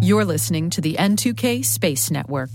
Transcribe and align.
You're 0.00 0.24
listening 0.24 0.70
to 0.70 0.80
the 0.80 0.94
N2K 0.94 1.64
Space 1.64 2.10
Network. 2.10 2.50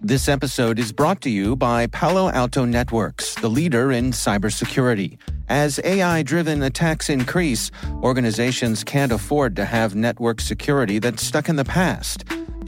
This 0.00 0.28
episode 0.28 0.78
is 0.80 0.90
brought 0.92 1.20
to 1.20 1.30
you 1.30 1.54
by 1.54 1.86
Palo 1.86 2.30
Alto 2.30 2.64
Networks, 2.64 3.36
the 3.36 3.48
leader 3.48 3.92
in 3.92 4.10
cybersecurity. 4.10 5.18
As 5.48 5.78
AI 5.84 6.22
driven 6.22 6.62
attacks 6.64 7.08
increase, 7.08 7.70
organizations 8.02 8.82
can't 8.82 9.12
afford 9.12 9.54
to 9.56 9.64
have 9.64 9.94
network 9.94 10.40
security 10.40 10.98
that's 10.98 11.22
stuck 11.22 11.48
in 11.48 11.56
the 11.56 11.64
past. 11.64 12.24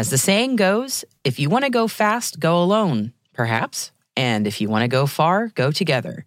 As 0.00 0.08
the 0.08 0.16
saying 0.16 0.56
goes, 0.56 1.04
if 1.24 1.38
you 1.38 1.50
want 1.50 1.66
to 1.66 1.70
go 1.70 1.86
fast, 1.86 2.40
go 2.40 2.62
alone, 2.62 3.12
perhaps. 3.34 3.92
And 4.16 4.46
if 4.46 4.58
you 4.58 4.70
want 4.70 4.80
to 4.80 4.88
go 4.88 5.06
far, 5.06 5.48
go 5.48 5.70
together. 5.70 6.24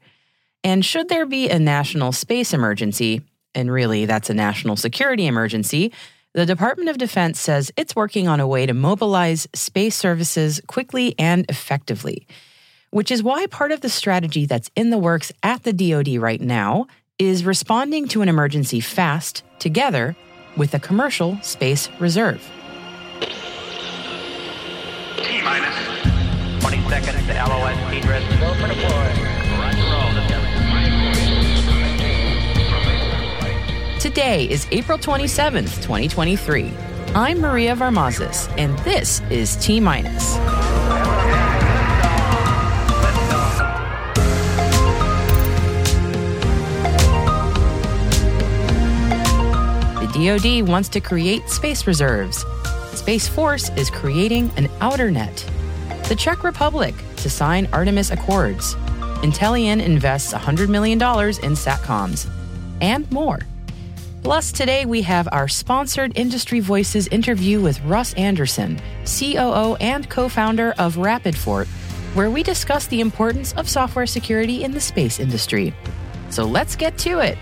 And 0.63 0.85
should 0.85 1.09
there 1.09 1.25
be 1.25 1.49
a 1.49 1.57
national 1.57 2.11
space 2.11 2.53
emergency, 2.53 3.23
and 3.55 3.71
really 3.71 4.05
that's 4.05 4.29
a 4.29 4.35
national 4.35 4.75
security 4.75 5.25
emergency, 5.25 5.91
the 6.33 6.45
Department 6.45 6.89
of 6.89 6.99
Defense 6.99 7.39
says 7.39 7.71
it's 7.75 7.95
working 7.95 8.27
on 8.27 8.39
a 8.39 8.45
way 8.45 8.67
to 8.67 8.75
mobilize 8.75 9.47
space 9.55 9.95
services 9.95 10.61
quickly 10.67 11.15
and 11.17 11.43
effectively, 11.49 12.27
which 12.91 13.09
is 13.09 13.23
why 13.23 13.47
part 13.47 13.71
of 13.71 13.81
the 13.81 13.89
strategy 13.89 14.45
that's 14.45 14.69
in 14.75 14.91
the 14.91 14.99
works 14.99 15.31
at 15.41 15.63
the 15.63 15.73
DoD 15.73 16.17
right 16.17 16.41
now 16.41 16.85
is 17.17 17.43
responding 17.43 18.07
to 18.09 18.21
an 18.21 18.29
emergency 18.29 18.81
fast, 18.81 19.41
together, 19.57 20.15
with 20.55 20.75
a 20.75 20.79
commercial 20.79 21.39
space 21.41 21.89
reserve. 21.99 22.47
T 25.23 25.41
minus 25.41 25.73
20 26.59 26.89
seconds 26.89 27.25
to 27.27 27.33
LOS 27.33 27.77
speed 27.87 28.05
rest. 28.05 28.29
Go 28.41 28.53
for 28.55 28.67
deploy. 28.67 29.33
Today 33.99 34.49
is 34.49 34.67
April 34.71 34.97
27th, 34.97 35.81
2023. 35.81 36.73
I'm 37.15 37.39
Maria 37.39 37.73
Varmazis, 37.73 38.53
and 38.57 38.77
this 38.79 39.21
is 39.29 39.55
T 39.55 39.79
Minus. 39.79 40.35
The 49.99 50.09
DoD 50.13 50.67
wants 50.67 50.89
to 50.89 50.99
create 50.99 51.47
space 51.49 51.87
reserves. 51.87 52.43
Space 52.95 53.27
Force 53.27 53.69
is 53.71 53.89
creating 53.89 54.51
an 54.55 54.67
outernet. 54.79 55.49
The 56.07 56.15
Czech 56.15 56.43
Republic 56.43 56.93
to 57.17 57.29
sign 57.29 57.67
Artemis 57.73 58.11
Accords. 58.11 58.75
Intellian 59.23 59.83
invests 59.83 60.33
$100 60.33 60.69
million 60.69 60.99
in 60.99 61.53
SATCOMs. 61.53 62.29
And 62.81 63.09
more. 63.11 63.39
Plus, 64.21 64.51
today 64.51 64.85
we 64.85 65.01
have 65.01 65.27
our 65.31 65.47
sponsored 65.47 66.17
Industry 66.17 66.59
Voices 66.59 67.07
interview 67.07 67.61
with 67.61 67.81
Russ 67.83 68.13
Andersson, 68.13 68.79
COO 69.05 69.75
and 69.81 70.09
co 70.09 70.29
founder 70.29 70.73
of 70.77 70.95
RapidFort, 70.95 71.67
where 72.15 72.29
we 72.29 72.43
discuss 72.43 72.87
the 72.87 73.01
importance 73.01 73.53
of 73.53 73.67
software 73.67 74.05
security 74.05 74.63
in 74.63 74.71
the 74.71 74.79
space 74.79 75.19
industry. 75.19 75.73
So 76.29 76.45
let's 76.45 76.75
get 76.75 76.97
to 76.99 77.19
it. 77.19 77.37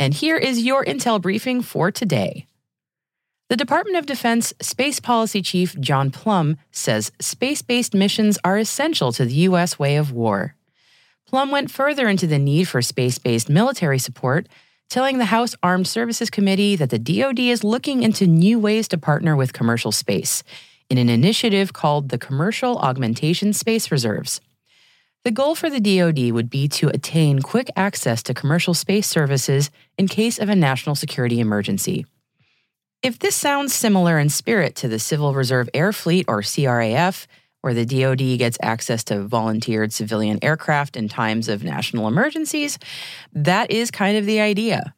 And 0.00 0.14
here 0.14 0.38
is 0.38 0.62
your 0.62 0.82
intel 0.82 1.20
briefing 1.20 1.60
for 1.60 1.90
today. 1.90 2.46
The 3.50 3.56
Department 3.56 3.98
of 3.98 4.06
Defense 4.06 4.54
Space 4.62 4.98
Policy 4.98 5.42
Chief 5.42 5.78
John 5.78 6.10
Plumb 6.10 6.56
says 6.70 7.12
space 7.20 7.60
based 7.60 7.92
missions 7.92 8.38
are 8.42 8.56
essential 8.56 9.12
to 9.12 9.26
the 9.26 9.34
U.S. 9.50 9.78
way 9.78 9.96
of 9.96 10.10
war. 10.10 10.54
Plumb 11.26 11.50
went 11.50 11.70
further 11.70 12.08
into 12.08 12.26
the 12.26 12.38
need 12.38 12.66
for 12.66 12.80
space 12.80 13.18
based 13.18 13.50
military 13.50 13.98
support, 13.98 14.48
telling 14.88 15.18
the 15.18 15.26
House 15.26 15.54
Armed 15.62 15.86
Services 15.86 16.30
Committee 16.30 16.76
that 16.76 16.88
the 16.88 16.98
DoD 16.98 17.38
is 17.40 17.62
looking 17.62 18.02
into 18.02 18.26
new 18.26 18.58
ways 18.58 18.88
to 18.88 18.96
partner 18.96 19.36
with 19.36 19.52
commercial 19.52 19.92
space 19.92 20.42
in 20.88 20.96
an 20.96 21.10
initiative 21.10 21.74
called 21.74 22.08
the 22.08 22.16
Commercial 22.16 22.78
Augmentation 22.78 23.52
Space 23.52 23.90
Reserves. 23.92 24.40
The 25.22 25.30
goal 25.30 25.54
for 25.54 25.68
the 25.68 25.80
DoD 25.80 26.32
would 26.32 26.48
be 26.48 26.66
to 26.68 26.88
attain 26.88 27.42
quick 27.42 27.70
access 27.76 28.22
to 28.22 28.32
commercial 28.32 28.72
space 28.72 29.06
services 29.06 29.70
in 29.98 30.08
case 30.08 30.38
of 30.38 30.48
a 30.48 30.56
national 30.56 30.94
security 30.94 31.40
emergency. 31.40 32.06
If 33.02 33.18
this 33.18 33.36
sounds 33.36 33.74
similar 33.74 34.18
in 34.18 34.30
spirit 34.30 34.74
to 34.76 34.88
the 34.88 34.98
Civil 34.98 35.34
Reserve 35.34 35.68
Air 35.74 35.92
Fleet 35.92 36.24
or 36.26 36.40
CRAF, 36.40 37.26
where 37.60 37.74
the 37.74 37.84
DoD 37.84 38.38
gets 38.38 38.56
access 38.62 39.04
to 39.04 39.22
volunteered 39.22 39.92
civilian 39.92 40.38
aircraft 40.40 40.96
in 40.96 41.08
times 41.10 41.48
of 41.48 41.62
national 41.62 42.08
emergencies, 42.08 42.78
that 43.34 43.70
is 43.70 43.90
kind 43.90 44.16
of 44.16 44.24
the 44.24 44.40
idea. 44.40 44.94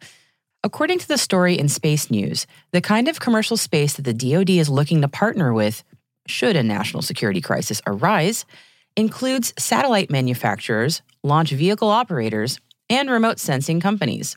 According 0.62 1.00
to 1.00 1.09
the 1.09 1.19
story 1.19 1.59
in 1.59 1.69
Space 1.69 2.12
News, 2.12 2.47
the 2.71 2.81
kind 2.81 3.09
of 3.09 3.19
commercial 3.19 3.56
space 3.56 3.94
that 3.94 4.04
the 4.04 4.15
DoD 4.15 4.50
is 4.50 4.69
looking 4.69 5.00
to 5.00 5.09
partner 5.09 5.53
with, 5.53 5.83
should 6.28 6.54
a 6.54 6.62
national 6.62 7.03
security 7.03 7.41
crisis 7.41 7.83
arise, 7.84 8.44
includes 8.97 9.54
satellite 9.58 10.10
manufacturers, 10.10 11.03
launch 11.22 11.50
vehicle 11.50 11.88
operators, 11.88 12.58
and 12.88 13.10
remote 13.10 13.38
sensing 13.38 13.80
companies. 13.80 14.36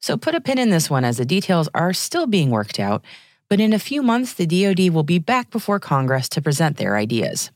So 0.00 0.16
put 0.16 0.34
a 0.34 0.40
pin 0.40 0.58
in 0.58 0.70
this 0.70 0.90
one 0.90 1.04
as 1.04 1.16
the 1.16 1.24
details 1.24 1.68
are 1.74 1.92
still 1.92 2.26
being 2.26 2.50
worked 2.50 2.80
out, 2.80 3.04
but 3.48 3.60
in 3.60 3.72
a 3.72 3.78
few 3.78 4.02
months, 4.02 4.34
the 4.34 4.46
DoD 4.46 4.90
will 4.90 5.02
be 5.02 5.18
back 5.18 5.50
before 5.50 5.78
Congress 5.78 6.28
to 6.30 6.42
present 6.42 6.76
their 6.76 6.96
ideas. 6.96 7.50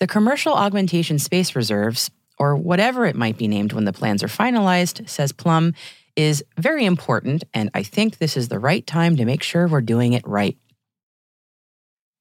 The 0.00 0.06
Commercial 0.06 0.54
Augmentation 0.54 1.18
Space 1.18 1.54
Reserves, 1.54 2.10
or 2.38 2.56
whatever 2.56 3.04
it 3.06 3.16
might 3.16 3.36
be 3.36 3.48
named 3.48 3.72
when 3.72 3.84
the 3.84 3.92
plans 3.92 4.22
are 4.22 4.28
finalized, 4.28 5.08
says 5.08 5.32
Plumb, 5.32 5.74
is 6.16 6.44
very 6.58 6.84
important, 6.84 7.44
and 7.52 7.70
I 7.74 7.82
think 7.82 8.18
this 8.18 8.36
is 8.36 8.48
the 8.48 8.58
right 8.58 8.86
time 8.86 9.16
to 9.16 9.24
make 9.24 9.42
sure 9.42 9.66
we're 9.66 9.80
doing 9.80 10.12
it 10.12 10.26
right. 10.26 10.56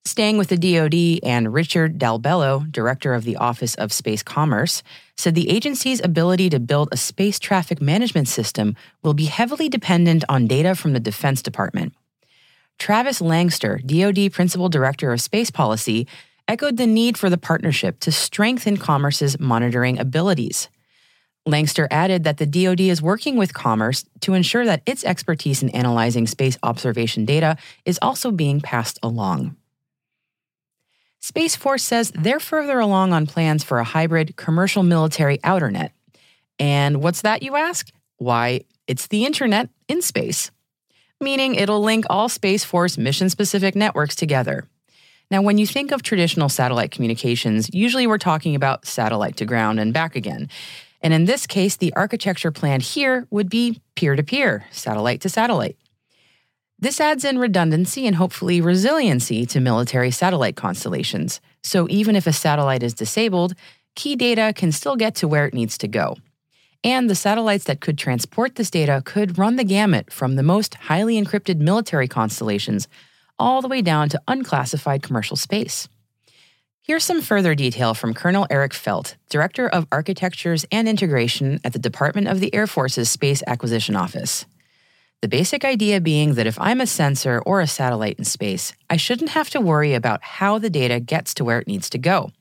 Staying 0.06 0.38
with 0.38 0.50
the 0.50 0.58
DoD 0.58 1.20
and 1.24 1.54
Richard 1.54 1.98
Dalbello, 1.98 2.70
director 2.70 3.14
of 3.14 3.24
the 3.24 3.38
Office 3.38 3.74
of 3.76 3.94
Space 3.94 4.22
Commerce, 4.22 4.84
said 5.16 5.34
the 5.34 5.50
agency's 5.50 6.04
ability 6.04 6.50
to 6.50 6.60
build 6.60 6.90
a 6.92 6.98
space 6.98 7.40
traffic 7.40 7.82
management 7.82 8.28
system 8.28 8.76
will 9.02 9.14
be 9.14 9.26
heavily 9.26 9.70
dependent 9.70 10.26
on 10.28 10.46
data 10.46 10.76
from 10.76 10.92
the 10.92 11.00
Defense 11.00 11.42
Department. 11.42 11.94
Travis 12.78 13.22
Langster, 13.22 13.82
DoD 13.86 14.34
Principal 14.34 14.68
Director 14.68 15.14
of 15.14 15.22
Space 15.22 15.50
Policy, 15.50 16.06
echoed 16.50 16.76
the 16.76 16.88
need 16.88 17.18
for 17.18 17.30
the 17.30 17.38
partnership 17.38 18.02
to 18.02 18.12
strengthen 18.12 18.76
Commerce's 18.76 19.40
monitoring 19.40 19.98
abilities. 19.98 20.68
Langster 21.48 21.88
added 21.90 22.26
that 22.26 22.40
the 22.40 22.46
DoD 22.46 22.82
is 22.82 23.02
working 23.02 23.38
with 23.38 23.54
Commerce 23.54 24.04
to 24.20 24.34
ensure 24.34 24.66
that 24.66 24.84
its 24.86 25.06
expertise 25.06 25.64
in 25.64 25.70
analyzing 25.70 26.28
space 26.28 26.58
observation 26.62 27.24
data 27.24 27.56
is 27.86 28.00
also 28.02 28.32
being 28.32 28.60
passed 28.60 29.00
along. 29.02 29.56
Space 31.24 31.56
Force 31.56 31.84
says 31.84 32.12
they're 32.14 32.38
further 32.38 32.82
along 32.82 33.14
on 33.14 33.26
plans 33.26 33.64
for 33.64 33.80
a 33.80 33.86
hybrid 33.86 34.36
commercial 34.36 34.84
military 34.84 35.38
outernet. 35.38 35.92
And 36.60 37.02
what's 37.02 37.22
that, 37.22 37.42
you 37.42 37.56
ask? 37.56 37.90
Why, 38.18 38.66
it's 38.88 39.08
the 39.08 39.24
internet 39.24 39.70
in 39.88 40.02
space, 40.02 40.52
meaning 41.22 41.56
it'll 41.56 41.82
link 41.82 42.04
all 42.10 42.28
Space 42.28 42.66
Force 42.66 42.98
mission 42.98 43.30
specific 43.30 43.74
networks 43.74 44.18
together. 44.18 44.68
Now, 45.32 45.42
when 45.42 45.58
you 45.58 45.66
think 45.66 45.94
of 45.94 46.04
traditional 46.04 46.50
satellite 46.50 46.92
communications, 46.92 47.74
usually 47.74 48.06
we're 48.06 48.18
talking 48.18 48.54
about 48.54 48.86
satellite 48.86 49.38
to 49.38 49.46
ground 49.46 49.80
and 49.80 49.94
back 49.94 50.18
again. 50.18 50.50
And 51.00 51.14
in 51.14 51.24
this 51.24 51.48
case, 51.48 51.78
the 51.78 51.94
architecture 51.94 52.52
planned 52.52 52.84
here 52.84 53.28
would 53.30 53.50
be 53.50 53.82
peer 53.96 54.18
to 54.18 54.24
peer, 54.24 54.66
satellite 54.72 55.22
to 55.22 55.30
satellite. 55.30 55.78
This 56.84 57.00
adds 57.00 57.24
in 57.24 57.40
redundancy 57.40 58.06
and 58.06 58.18
hopefully 58.18 58.60
resiliency 58.60 59.46
to 59.46 59.62
military 59.62 60.12
satellite 60.12 60.58
constellations. 60.58 61.40
So 61.62 61.88
even 61.90 62.14
if 62.18 62.28
a 62.28 62.34
satellite 62.34 62.84
is 62.84 62.94
disabled, 62.94 63.54
key 63.96 64.18
data 64.18 64.52
can 64.54 64.74
still 64.74 64.98
get 64.98 65.16
to 65.16 65.28
where 65.30 65.46
it 65.46 65.54
needs 65.54 65.78
to 65.78 65.88
go. 65.88 66.18
And 66.84 67.10
the 67.10 67.16
satellites 67.16 67.64
that 67.64 67.80
could 67.80 67.98
transport 67.98 68.56
this 68.56 68.70
data 68.70 69.02
could 69.06 69.38
run 69.38 69.56
the 69.56 69.64
gamut 69.64 70.12
from 70.12 70.36
the 70.36 70.44
most 70.44 70.74
highly 70.74 71.16
encrypted 71.16 71.60
military 71.60 72.10
constellations 72.10 72.90
all 73.40 73.62
the 73.62 73.70
way 73.70 73.82
down 73.82 74.10
to 74.10 74.22
unclassified 74.28 75.02
commercial 75.02 75.38
space. 75.38 75.88
Here's 76.82 77.06
some 77.06 77.22
further 77.22 77.56
detail 77.56 77.94
from 77.94 78.14
Colonel 78.14 78.46
Eric 78.50 78.74
Felt, 78.74 79.16
Director 79.30 79.70
of 79.70 79.88
Architectures 79.90 80.66
and 80.70 80.90
Integration 80.90 81.62
at 81.64 81.72
the 81.72 81.80
Department 81.80 82.28
of 82.28 82.42
the 82.42 82.54
Air 82.54 82.68
Force's 82.68 83.10
Space 83.10 83.42
Acquisition 83.48 83.96
Office. 83.96 84.46
The 85.24 85.30
basic 85.30 85.64
idea 85.64 86.02
being 86.02 86.34
that 86.34 86.48
if 86.48 86.60
I'm 86.60 86.82
a 86.82 86.86
sensor 86.86 87.42
or 87.46 87.62
a 87.62 87.66
satellite 87.66 88.20
in 88.20 88.26
space, 88.26 88.74
I 88.90 88.98
shouldn't 88.98 89.30
have 89.30 89.50
to 89.52 89.62
worry 89.62 89.94
about 89.94 90.22
how 90.22 90.60
the 90.60 90.70
data 90.70 91.00
gets 91.00 91.34
to 91.36 91.46
where 91.46 91.60
it 91.60 91.68
needs 91.68 91.90
to 91.92 91.98
go. 91.98 92.32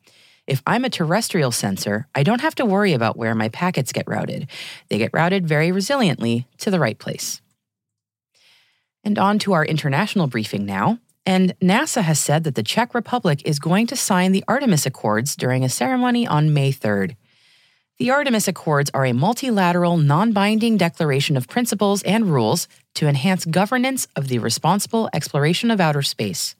If 0.48 0.64
I'm 0.66 0.84
a 0.84 0.90
terrestrial 0.90 1.52
sensor, 1.52 2.08
I 2.12 2.24
don't 2.24 2.40
have 2.40 2.56
to 2.56 2.66
worry 2.66 2.92
about 2.92 3.16
where 3.16 3.36
my 3.36 3.50
packets 3.50 3.92
get 3.92 4.08
routed. 4.08 4.50
They 4.88 4.98
get 4.98 5.12
routed 5.12 5.46
very 5.46 5.68
resiliently 5.68 6.46
to 6.58 6.72
the 6.72 6.80
right 6.80 6.98
place. 6.98 7.40
And 9.04 9.16
on 9.16 9.38
to 9.38 9.52
our 9.52 9.64
international 9.64 10.26
briefing 10.26 10.66
now. 10.66 10.98
And 11.24 11.56
NASA 11.60 12.02
has 12.02 12.18
said 12.18 12.42
that 12.42 12.56
the 12.56 12.64
Czech 12.64 12.94
Republic 12.96 13.42
is 13.44 13.60
going 13.60 13.86
to 13.86 13.96
sign 13.96 14.32
the 14.32 14.42
Artemis 14.48 14.86
Accords 14.86 15.36
during 15.36 15.62
a 15.62 15.68
ceremony 15.68 16.26
on 16.26 16.52
May 16.52 16.72
3rd. 16.72 17.14
The 18.02 18.10
Artemis 18.10 18.48
Accords 18.48 18.90
are 18.94 19.06
a 19.06 19.12
multilateral, 19.12 19.96
non 19.96 20.32
binding 20.32 20.76
declaration 20.76 21.36
of 21.36 21.46
principles 21.46 22.02
and 22.02 22.26
rules 22.26 22.66
to 22.96 23.06
enhance 23.06 23.44
governance 23.44 24.08
of 24.16 24.26
the 24.26 24.40
responsible 24.40 25.08
exploration 25.12 25.70
of 25.70 25.80
outer 25.80 26.02
space. 26.02 26.56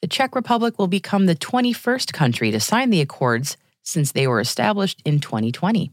The 0.00 0.08
Czech 0.08 0.34
Republic 0.34 0.78
will 0.78 0.86
become 0.86 1.26
the 1.26 1.34
21st 1.34 2.14
country 2.14 2.50
to 2.50 2.60
sign 2.60 2.88
the 2.88 3.02
accords 3.02 3.58
since 3.82 4.12
they 4.12 4.26
were 4.26 4.40
established 4.40 5.02
in 5.04 5.20
2020. 5.20 5.92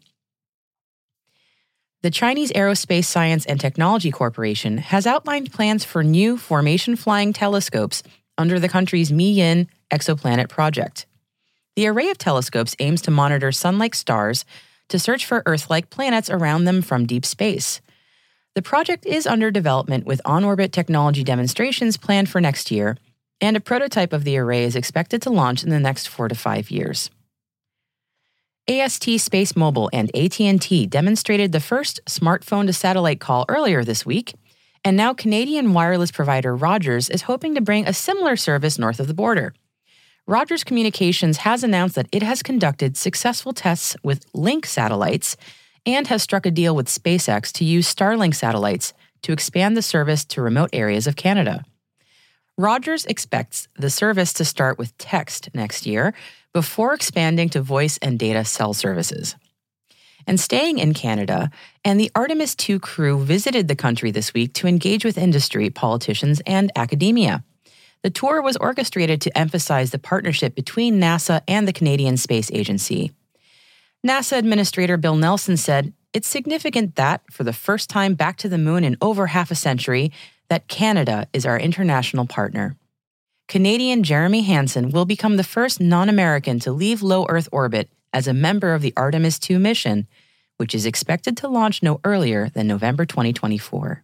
The 2.02 2.10
Chinese 2.10 2.54
Aerospace 2.54 3.04
Science 3.04 3.46
and 3.46 3.60
Technology 3.60 4.10
Corporation 4.10 4.78
has 4.78 5.06
outlined 5.06 5.52
plans 5.52 5.84
for 5.84 6.02
new 6.02 6.38
formation 6.38 6.96
flying 6.96 7.34
telescopes 7.34 8.04
under 8.38 8.58
the 8.58 8.70
country's 8.70 9.12
Miyin 9.12 9.68
exoplanet 9.92 10.48
project. 10.48 11.08
The 11.76 11.88
array 11.88 12.10
of 12.10 12.18
telescopes 12.18 12.76
aims 12.80 13.02
to 13.04 13.12
monitor 13.12 13.52
sun 13.52 13.78
like 13.78 13.96
stars 13.96 14.46
to 14.88 15.00
search 15.00 15.26
for 15.26 15.44
Earth 15.46 15.70
like 15.70 15.90
planets 15.90 16.30
around 16.30 16.64
them 16.64 16.82
from 16.82 17.06
deep 17.06 17.26
space. 17.26 17.82
The 18.54 18.62
project 18.62 19.06
is 19.06 19.28
under 19.28 19.52
development 19.52 20.06
with 20.06 20.22
on 20.24 20.46
orbit 20.46 20.72
technology 20.72 21.24
demonstrations 21.24 21.98
planned 21.98 22.30
for 22.30 22.40
next 22.40 22.72
year, 22.72 22.98
and 23.42 23.58
a 23.58 23.62
prototype 23.62 24.14
of 24.14 24.24
the 24.24 24.38
array 24.38 24.64
is 24.64 24.78
expected 24.78 25.22
to 25.24 25.30
launch 25.30 25.64
in 25.64 25.70
the 25.70 25.80
next 25.80 26.08
four 26.08 26.30
to 26.30 26.36
five 26.36 26.72
years. 26.72 27.10
AST 28.68 29.04
SpaceMobile 29.04 29.90
and 29.92 30.16
AT&T 30.16 30.88
demonstrated 30.88 31.52
the 31.52 31.60
first 31.60 32.00
smartphone 32.06 32.66
to 32.68 32.74
satellite 32.74 33.20
call 33.20 33.46
earlier 33.50 33.84
this 33.84 34.06
week, 34.06 34.34
and 34.86 34.96
now 34.96 35.14
Canadian 35.14 35.74
wireless 35.74 36.12
provider 36.12 36.56
Rogers 36.56 37.10
is 37.10 37.24
hoping 37.24 37.54
to 37.56 37.62
bring 37.62 37.86
a 37.86 37.94
similar 37.94 38.38
service 38.38 38.80
north 38.80 39.02
of 39.02 39.08
the 39.08 39.14
border. 39.14 39.54
Rogers 40.28 40.64
Communications 40.64 41.38
has 41.38 41.64
announced 41.64 41.94
that 41.94 42.08
it 42.12 42.24
has 42.24 42.42
conducted 42.42 42.98
successful 42.98 43.54
tests 43.54 43.96
with 44.02 44.26
Lynk 44.34 44.66
satellites 44.66 45.38
and 45.86 46.08
has 46.08 46.24
struck 46.24 46.48
a 46.48 46.52
deal 46.52 46.76
with 46.76 46.88
SpaceX 46.88 47.52
to 47.54 47.64
use 47.64 47.94
Starlink 47.94 48.34
satellites 48.34 48.94
to 49.22 49.32
expand 49.32 49.78
the 49.78 49.84
service 49.84 50.26
to 50.26 50.42
remote 50.42 50.72
areas 50.74 51.06
of 51.06 51.16
Canada. 51.16 51.64
Rogers 52.58 53.06
expects 53.06 53.68
the 53.78 53.92
service 53.92 54.34
to 54.34 54.46
start 54.46 54.80
with 54.80 54.98
text 54.98 55.50
next 55.54 55.86
year, 55.86 56.16
before 56.54 56.94
expanding 56.94 57.50
to 57.50 57.62
voice 57.62 58.00
and 58.02 58.18
data 58.18 58.46
cell 58.46 58.74
services. 58.74 59.36
And 60.26 60.40
staying 60.40 60.80
in 60.80 60.94
Canada, 60.94 61.52
and 61.84 62.00
the 62.00 62.10
Artemis 62.16 62.56
2 62.56 62.80
crew 62.80 63.20
visited 63.20 63.68
the 63.68 63.76
country 63.76 64.10
this 64.10 64.34
week 64.34 64.54
to 64.54 64.68
engage 64.68 65.06
with 65.06 65.18
industry, 65.18 65.70
politicians, 65.70 66.42
and 66.48 66.72
academia. 66.76 67.44
The 68.06 68.12
tour 68.12 68.40
was 68.40 68.56
orchestrated 68.58 69.20
to 69.22 69.36
emphasize 69.36 69.90
the 69.90 69.98
partnership 69.98 70.54
between 70.54 71.02
NASA 71.02 71.42
and 71.48 71.68
the 71.68 71.74
Canadian 71.74 72.18
Space 72.18 72.52
Agency. 72.54 73.14
NASA 74.06 74.38
Administrator 74.38 74.96
Bill 74.96 75.16
Nelson 75.16 75.58
said, 75.58 75.92
It's 76.14 76.28
significant 76.28 76.98
that, 76.98 77.24
for 77.32 77.44
the 77.44 77.52
first 77.52 77.90
time 77.90 78.14
back 78.14 78.38
to 78.38 78.48
the 78.48 78.60
moon 78.60 78.84
in 78.84 78.96
over 79.02 79.26
half 79.26 79.50
a 79.50 79.56
century, 79.56 80.12
that 80.50 80.68
Canada 80.68 81.28
is 81.34 81.48
our 81.48 81.60
international 81.60 82.28
partner. 82.28 82.76
Canadian 83.48 84.04
Jeremy 84.04 84.44
Hansen 84.44 84.92
will 84.92 85.06
become 85.06 85.38
the 85.38 85.44
first 85.44 85.82
non 85.82 86.08
American 86.08 86.60
to 86.60 86.72
leave 86.72 87.02
low 87.02 87.26
Earth 87.28 87.50
orbit 87.52 87.90
as 88.14 88.28
a 88.28 88.36
member 88.36 88.76
of 88.76 88.84
the 88.84 88.94
Artemis 88.96 89.40
2 89.40 89.58
mission, 89.58 90.06
which 90.58 90.76
is 90.76 90.86
expected 90.86 91.36
to 91.38 91.48
launch 91.48 91.82
no 91.82 92.00
earlier 92.04 92.50
than 92.50 92.68
November 92.68 93.04
2024. 93.04 94.04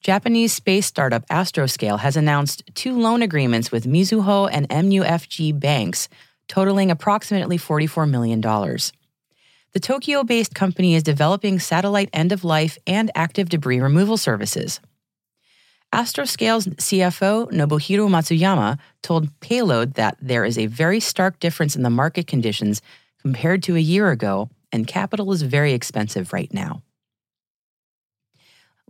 Japanese 0.00 0.54
space 0.54 0.86
startup 0.86 1.26
Astroscale 1.28 1.98
has 1.98 2.16
announced 2.16 2.62
two 2.74 2.98
loan 2.98 3.20
agreements 3.20 3.70
with 3.70 3.84
Mizuho 3.84 4.48
and 4.50 4.66
MUFG 4.70 5.60
banks, 5.60 6.08
totaling 6.48 6.90
approximately 6.90 7.58
$44 7.58 8.08
million. 8.08 8.40
The 8.40 9.80
Tokyo 9.80 10.24
based 10.24 10.54
company 10.54 10.94
is 10.94 11.02
developing 11.02 11.58
satellite 11.58 12.08
end 12.14 12.32
of 12.32 12.44
life 12.44 12.78
and 12.86 13.10
active 13.14 13.50
debris 13.50 13.80
removal 13.80 14.16
services. 14.16 14.80
Astroscale's 15.92 16.66
CFO, 16.66 17.50
Nobuhiro 17.50 18.08
Matsuyama, 18.08 18.78
told 19.02 19.38
Payload 19.40 19.94
that 19.94 20.16
there 20.20 20.46
is 20.46 20.56
a 20.56 20.66
very 20.66 21.00
stark 21.00 21.38
difference 21.40 21.76
in 21.76 21.82
the 21.82 21.90
market 21.90 22.26
conditions 22.26 22.80
compared 23.20 23.62
to 23.64 23.76
a 23.76 23.80
year 23.80 24.10
ago, 24.10 24.48
and 24.72 24.86
capital 24.86 25.30
is 25.32 25.42
very 25.42 25.72
expensive 25.72 26.32
right 26.32 26.52
now. 26.54 26.82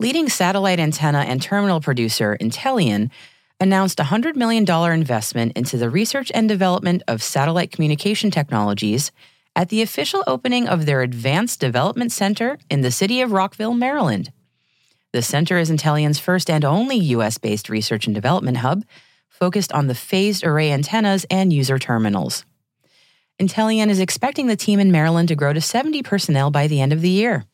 Leading 0.01 0.31
satellite 0.31 0.81
antenna 0.81 1.19
and 1.19 1.43
terminal 1.43 1.79
producer 1.79 2.35
Intellian 2.41 3.11
announced 3.61 4.01
a 4.01 4.05
$100 4.05 4.35
million 4.35 4.67
investment 4.95 5.53
into 5.55 5.77
the 5.77 5.91
research 5.91 6.33
and 6.35 6.49
development 6.49 7.03
of 7.07 7.23
satellite 7.23 7.71
communication 7.71 8.31
technologies 8.31 9.13
at 9.55 9.69
the 9.69 9.83
official 9.83 10.25
opening 10.27 10.67
of 10.67 10.87
their 10.87 11.03
Advanced 11.03 11.61
Development 11.61 12.11
Center 12.11 12.57
in 12.71 12.81
the 12.81 12.91
city 12.91 13.21
of 13.21 13.33
Rockville, 13.33 13.75
Maryland. 13.75 14.33
The 15.13 15.21
center 15.21 15.59
is 15.59 15.71
Intellian's 15.71 16.19
first 16.19 16.49
and 16.49 16.65
only 16.65 16.97
US 16.97 17.37
based 17.37 17.69
research 17.69 18.07
and 18.07 18.15
development 18.15 18.57
hub 18.57 18.85
focused 19.29 19.71
on 19.71 19.87
the 19.87 19.95
phased 19.95 20.45
array 20.45 20.73
antennas 20.73 21.27
and 21.31 21.53
user 21.53 21.79
terminals. 21.79 22.47
Intellian 23.39 23.91
is 23.91 24.01
expecting 24.01 24.47
the 24.47 24.57
team 24.57 24.81
in 24.81 24.91
Maryland 24.91 25.29
to 25.29 25.37
grow 25.37 25.53
to 25.53 25.61
70 25.61 26.03
personnel 26.03 26.51
by 26.51 26.67
the 26.69 26.81
end 26.81 26.95
of 26.95 27.03
the 27.03 27.11
year. 27.11 27.45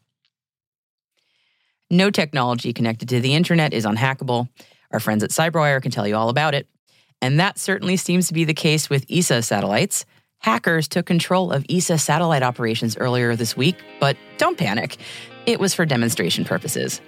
No 1.91 2.11
technology 2.11 2.73
connected 2.73 3.09
to 3.11 3.21
the 3.21 3.35
internet 3.35 3.73
is 3.73 3.87
unhackable. 3.87 4.49
Our 4.91 5.01
friends 5.01 5.23
at 5.23 5.31
CyberWire 5.31 5.81
can 5.81 5.93
tell 5.93 6.07
you 6.07 6.17
all 6.17 6.29
about 6.29 6.55
it. 6.55 6.67
And 7.23 7.41
that 7.41 7.59
certainly 7.59 7.97
seems 7.97 8.29
to 8.29 8.35
be 8.35 8.45
the 8.45 8.55
case 8.55 8.91
with 8.91 9.07
ESA 9.11 9.43
satellites. 9.43 10.05
Hackers 10.41 10.89
took 10.89 11.07
control 11.07 11.51
of 11.51 11.65
ESA 11.71 11.99
satellite 11.99 12.43
operations 12.43 12.97
earlier 12.97 13.37
this 13.37 13.57
week, 13.57 13.77
but 14.01 14.17
don't 14.37 14.59
panic. 14.59 14.97
It 15.47 15.61
was 15.61 15.75
for 15.75 15.87
demonstration 15.87 16.45
purposes. 16.45 17.01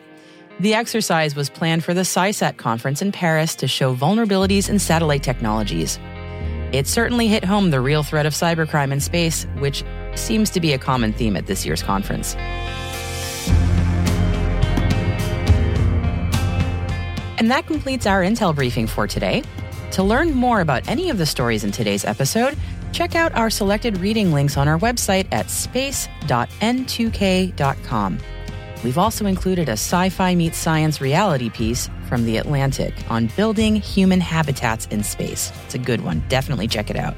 The 0.60 0.74
exercise 0.74 1.36
was 1.36 1.50
planned 1.50 1.84
for 1.84 1.94
the 1.94 2.02
CYSAT 2.02 2.56
conference 2.56 3.02
in 3.02 3.12
Paris 3.12 3.54
to 3.56 3.68
show 3.68 3.94
vulnerabilities 3.94 4.68
in 4.68 4.78
satellite 4.78 5.22
technologies. 5.22 6.00
It 6.72 6.86
certainly 6.86 7.28
hit 7.28 7.44
home 7.44 7.70
the 7.70 7.80
real 7.80 8.02
threat 8.02 8.26
of 8.26 8.32
cybercrime 8.32 8.92
in 8.92 9.00
space, 9.00 9.44
which 9.58 9.84
seems 10.14 10.50
to 10.50 10.60
be 10.60 10.72
a 10.72 10.78
common 10.78 11.12
theme 11.12 11.36
at 11.36 11.46
this 11.46 11.64
year's 11.64 11.82
conference. 11.82 12.34
And 17.48 17.54
that 17.54 17.66
completes 17.66 18.04
our 18.04 18.20
intel 18.20 18.54
briefing 18.54 18.86
for 18.86 19.06
today. 19.06 19.42
To 19.92 20.02
learn 20.02 20.34
more 20.34 20.60
about 20.60 20.86
any 20.86 21.08
of 21.08 21.16
the 21.16 21.24
stories 21.24 21.64
in 21.64 21.72
today's 21.72 22.04
episode, 22.04 22.58
check 22.92 23.14
out 23.14 23.34
our 23.34 23.48
selected 23.48 23.96
reading 23.96 24.34
links 24.34 24.58
on 24.58 24.68
our 24.68 24.78
website 24.78 25.26
at 25.32 25.48
space.n2k.com. 25.48 28.18
We've 28.84 28.98
also 28.98 29.24
included 29.24 29.70
a 29.70 29.78
sci 29.78 30.10
fi 30.10 30.34
meets 30.34 30.58
science 30.58 31.00
reality 31.00 31.48
piece 31.48 31.88
from 32.06 32.26
The 32.26 32.36
Atlantic 32.36 32.92
on 33.08 33.28
building 33.28 33.76
human 33.76 34.20
habitats 34.20 34.84
in 34.88 35.02
space. 35.02 35.50
It's 35.64 35.74
a 35.74 35.78
good 35.78 36.02
one. 36.02 36.22
Definitely 36.28 36.68
check 36.68 36.90
it 36.90 36.96
out. 36.96 37.16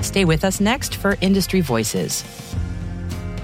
Stay 0.00 0.24
with 0.24 0.44
us 0.44 0.60
next 0.60 0.96
for 0.96 1.18
Industry 1.20 1.60
Voices. 1.60 2.24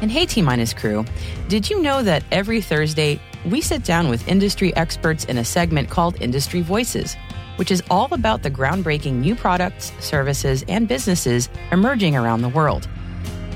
And 0.00 0.10
hey, 0.10 0.24
T 0.24 0.40
Minus 0.40 0.72
crew, 0.72 1.04
did 1.48 1.68
you 1.68 1.82
know 1.82 2.02
that 2.02 2.24
every 2.32 2.62
Thursday 2.62 3.20
we 3.44 3.60
sit 3.60 3.84
down 3.84 4.08
with 4.08 4.26
industry 4.28 4.74
experts 4.76 5.24
in 5.24 5.38
a 5.38 5.44
segment 5.44 5.90
called 5.90 6.20
Industry 6.20 6.60
Voices, 6.60 7.16
which 7.56 7.70
is 7.70 7.82
all 7.90 8.12
about 8.12 8.42
the 8.42 8.50
groundbreaking 8.50 9.14
new 9.14 9.34
products, 9.34 9.92
services, 10.00 10.64
and 10.68 10.88
businesses 10.88 11.48
emerging 11.70 12.16
around 12.16 12.42
the 12.42 12.48
world? 12.48 12.88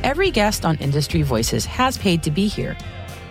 Every 0.02 0.30
guest 0.30 0.64
on 0.64 0.76
Industry 0.76 1.22
Voices 1.22 1.64
has 1.66 1.98
paid 1.98 2.22
to 2.22 2.30
be 2.30 2.46
here 2.46 2.76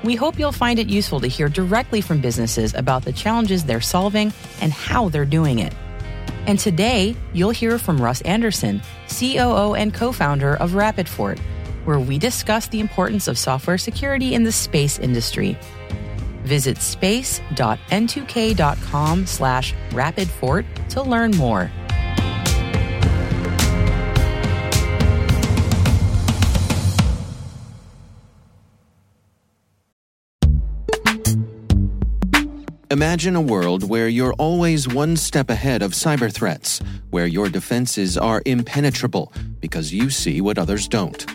we 0.06 0.16
hope 0.16 0.38
you'll 0.38 0.52
find 0.52 0.78
it 0.78 0.88
useful 0.88 1.20
to 1.20 1.28
hear 1.28 1.50
directly 1.50 2.00
from 2.00 2.22
businesses 2.22 2.76
about 2.76 3.04
the 3.04 3.12
challenges 3.12 3.64
they're 3.64 3.82
solving 3.82 4.32
and 4.62 4.72
how 4.72 5.10
they're 5.10 5.26
doing 5.26 5.58
it. 5.60 5.74
And 6.46 6.60
today, 6.60 7.16
you'll 7.34 7.50
hear 7.50 7.80
from 7.80 8.00
Russ 8.00 8.22
Andersson, 8.22 8.84
COO 9.10 9.74
and 9.74 9.94
co 9.94 10.12
founder 10.12 10.56
of 10.58 10.72
RapidFort, 10.72 11.40
where 11.86 12.00
we 12.00 12.20
discuss 12.20 12.68
the 12.68 12.80
importance 12.80 13.28
of 13.28 13.38
software 13.40 13.80
security 13.80 14.36
in 14.36 14.44
the 14.44 14.52
space 14.52 15.00
industry. 15.00 15.58
Visit 16.46 16.78
space.n2k.com 16.78 19.25
slash 19.25 19.74
rapidfort 19.90 20.66
to 20.90 21.02
learn 21.02 21.32
more. 21.32 21.72
Imagine 32.92 33.36
a 33.36 33.42
world 33.42 33.90
where 33.90 34.08
you're 34.08 34.36
always 34.36 34.88
one 34.88 35.18
step 35.18 35.50
ahead 35.50 35.82
of 35.82 35.92
cyber 35.92 36.32
threats, 36.32 36.80
where 37.10 37.25
your 37.25 37.50
defenses 37.50 38.18
are 38.18 38.42
impenetrable 38.46 39.34
because 39.60 39.92
you 39.92 40.10
see 40.10 40.40
what 40.40 40.58
others 40.58 40.88
don't. 40.88 41.25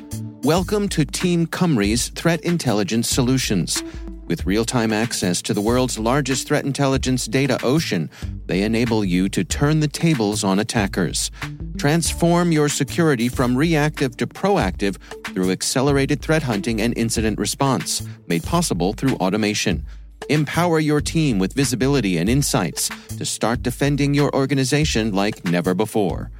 Welcome 0.42 0.88
to 0.90 1.04
Team 1.04 1.46
Cymru's 1.48 2.08
Threat 2.08 2.40
Intelligence 2.44 3.10
Solutions. 3.10 3.82
With 4.30 4.46
real 4.46 4.64
time 4.64 4.92
access 4.92 5.42
to 5.42 5.52
the 5.52 5.60
world's 5.60 5.98
largest 5.98 6.46
threat 6.46 6.64
intelligence 6.64 7.26
data 7.26 7.58
ocean, 7.64 8.08
they 8.46 8.62
enable 8.62 9.04
you 9.04 9.28
to 9.28 9.42
turn 9.42 9.80
the 9.80 9.88
tables 9.88 10.44
on 10.44 10.60
attackers. 10.60 11.32
Transform 11.78 12.52
your 12.52 12.68
security 12.68 13.28
from 13.28 13.56
reactive 13.56 14.16
to 14.18 14.28
proactive 14.28 14.98
through 15.34 15.50
accelerated 15.50 16.22
threat 16.22 16.44
hunting 16.44 16.80
and 16.80 16.96
incident 16.96 17.40
response, 17.40 18.06
made 18.28 18.44
possible 18.44 18.92
through 18.92 19.16
automation. 19.16 19.84
Empower 20.28 20.78
your 20.78 21.00
team 21.00 21.40
with 21.40 21.54
visibility 21.54 22.16
and 22.16 22.30
insights 22.30 22.88
to 23.18 23.26
start 23.26 23.64
defending 23.64 24.14
your 24.14 24.32
organization 24.32 25.12
like 25.12 25.44
never 25.44 25.74
before. 25.74 26.30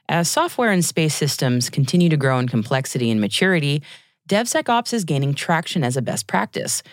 As 0.10 0.29
software 0.29 0.72
and 0.72 0.83
space 0.83 1.15
systems 1.15 1.69
continue 1.69 2.10
to 2.10 2.17
grow 2.17 2.38
in 2.38 2.48
complexity 2.48 3.10
and 3.10 3.22
maturity, 3.22 3.81
DevSecOps 4.27 4.93
is 4.93 5.05
gaining 5.05 5.33
traction 5.33 5.83
as 5.83 5.95
a 5.95 6.01
best 6.01 6.27
practice. 6.27 6.83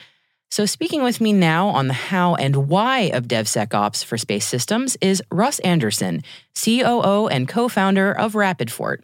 So, 0.51 0.67
speaking 0.67 1.03
with 1.03 1.21
me 1.21 1.33
now 1.33 1.69
on 1.69 1.87
the 1.87 1.95
how 1.95 2.35
and 2.35 2.69
why 2.69 3.11
of 3.13 3.29
DevSecOps 3.29 4.05
for 4.05 4.19
space 4.19 4.47
systems 4.47 4.97
is 5.01 5.23
Russ 5.31 5.61
Andersson, 5.61 6.23
COO 6.61 7.29
and 7.29 7.49
co 7.49 7.69
founder 7.69 8.13
of 8.13 8.33
RapidFort. 8.33 9.03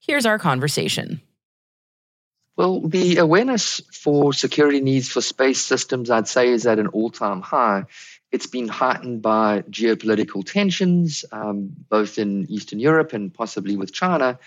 Here's 0.00 0.26
our 0.26 0.38
conversation. 0.38 1.20
Well, 2.56 2.80
the 2.80 3.16
awareness 3.16 3.80
for 3.92 4.32
security 4.32 4.80
needs 4.80 5.08
for 5.08 5.20
space 5.20 5.60
systems, 5.60 6.10
I'd 6.10 6.28
say, 6.28 6.50
is 6.50 6.66
at 6.66 6.78
an 6.78 6.88
all 6.88 7.10
time 7.10 7.40
high. 7.40 7.84
It's 8.34 8.48
been 8.48 8.66
heightened 8.66 9.22
by 9.22 9.62
geopolitical 9.70 10.44
tensions, 10.44 11.24
um, 11.30 11.70
both 11.88 12.18
in 12.18 12.50
Eastern 12.50 12.80
Europe 12.80 13.12
and 13.12 13.32
possibly 13.32 13.76
with 13.76 13.92
China, 13.92 14.40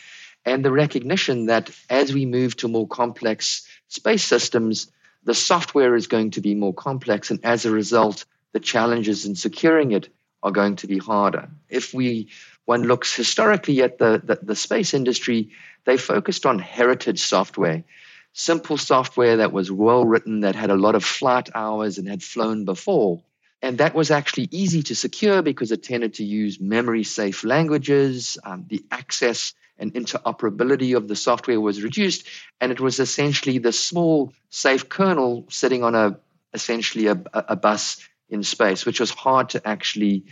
and 0.43 0.65
the 0.65 0.73
recognition 0.73 1.45
that 1.45 1.71
as 1.89 2.13
we 2.13 2.25
move 2.25 2.57
to 2.57 2.67
more 2.67 2.85
complex 2.85 3.65
space 3.87 4.25
systems, 4.25 4.91
the 5.23 5.33
software 5.33 5.95
is 5.95 6.07
going 6.07 6.31
to 6.31 6.41
be 6.41 6.53
more 6.53 6.73
complex, 6.73 7.31
and 7.31 7.39
as 7.45 7.63
a 7.63 7.71
result, 7.71 8.25
the 8.51 8.59
challenges 8.59 9.25
in 9.25 9.35
securing 9.35 9.93
it 9.93 10.09
are 10.43 10.51
going 10.51 10.75
to 10.75 10.87
be 10.87 10.97
harder. 10.97 11.47
If 11.69 11.93
we 11.93 12.27
one 12.65 12.83
looks 12.83 13.15
historically 13.15 13.81
at 13.83 13.99
the, 13.99 14.21
the, 14.21 14.39
the 14.43 14.55
space 14.57 14.93
industry, 14.93 15.51
they 15.85 15.95
focused 15.95 16.45
on 16.45 16.59
heritage 16.59 17.21
software, 17.21 17.85
simple 18.33 18.77
software 18.77 19.37
that 19.37 19.53
was 19.53 19.71
well 19.71 20.03
written, 20.03 20.41
that 20.41 20.55
had 20.55 20.71
a 20.71 20.75
lot 20.75 20.95
of 20.95 21.05
flight 21.05 21.47
hours 21.55 21.97
and 21.97 22.09
had 22.09 22.21
flown 22.21 22.65
before. 22.65 23.23
And 23.61 23.79
that 23.79 23.95
was 23.95 24.11
actually 24.11 24.47
easy 24.51 24.83
to 24.83 24.95
secure 24.95 25.41
because 25.41 25.71
it 25.71 25.83
tended 25.83 26.15
to 26.15 26.23
use 26.23 26.59
memory 26.59 27.03
safe 27.03 27.43
languages. 27.43 28.37
Um, 28.43 28.65
the 28.69 28.85
access 28.91 29.53
and 29.79 29.93
interoperability 29.93 30.95
of 30.95 31.07
the 31.07 31.15
software 31.15 31.59
was 31.59 31.81
reduced. 31.81 32.27
And 32.61 32.71
it 32.71 32.79
was 32.79 32.99
essentially 32.99 33.57
the 33.57 33.71
small, 33.71 34.33
safe 34.49 34.89
kernel 34.89 35.45
sitting 35.49 35.83
on 35.83 35.95
a 35.95 36.19
essentially 36.53 37.07
a, 37.07 37.21
a 37.33 37.55
bus 37.55 38.07
in 38.29 38.43
space, 38.43 38.85
which 38.85 38.99
was 38.99 39.11
hard 39.11 39.49
to 39.49 39.67
actually 39.67 40.25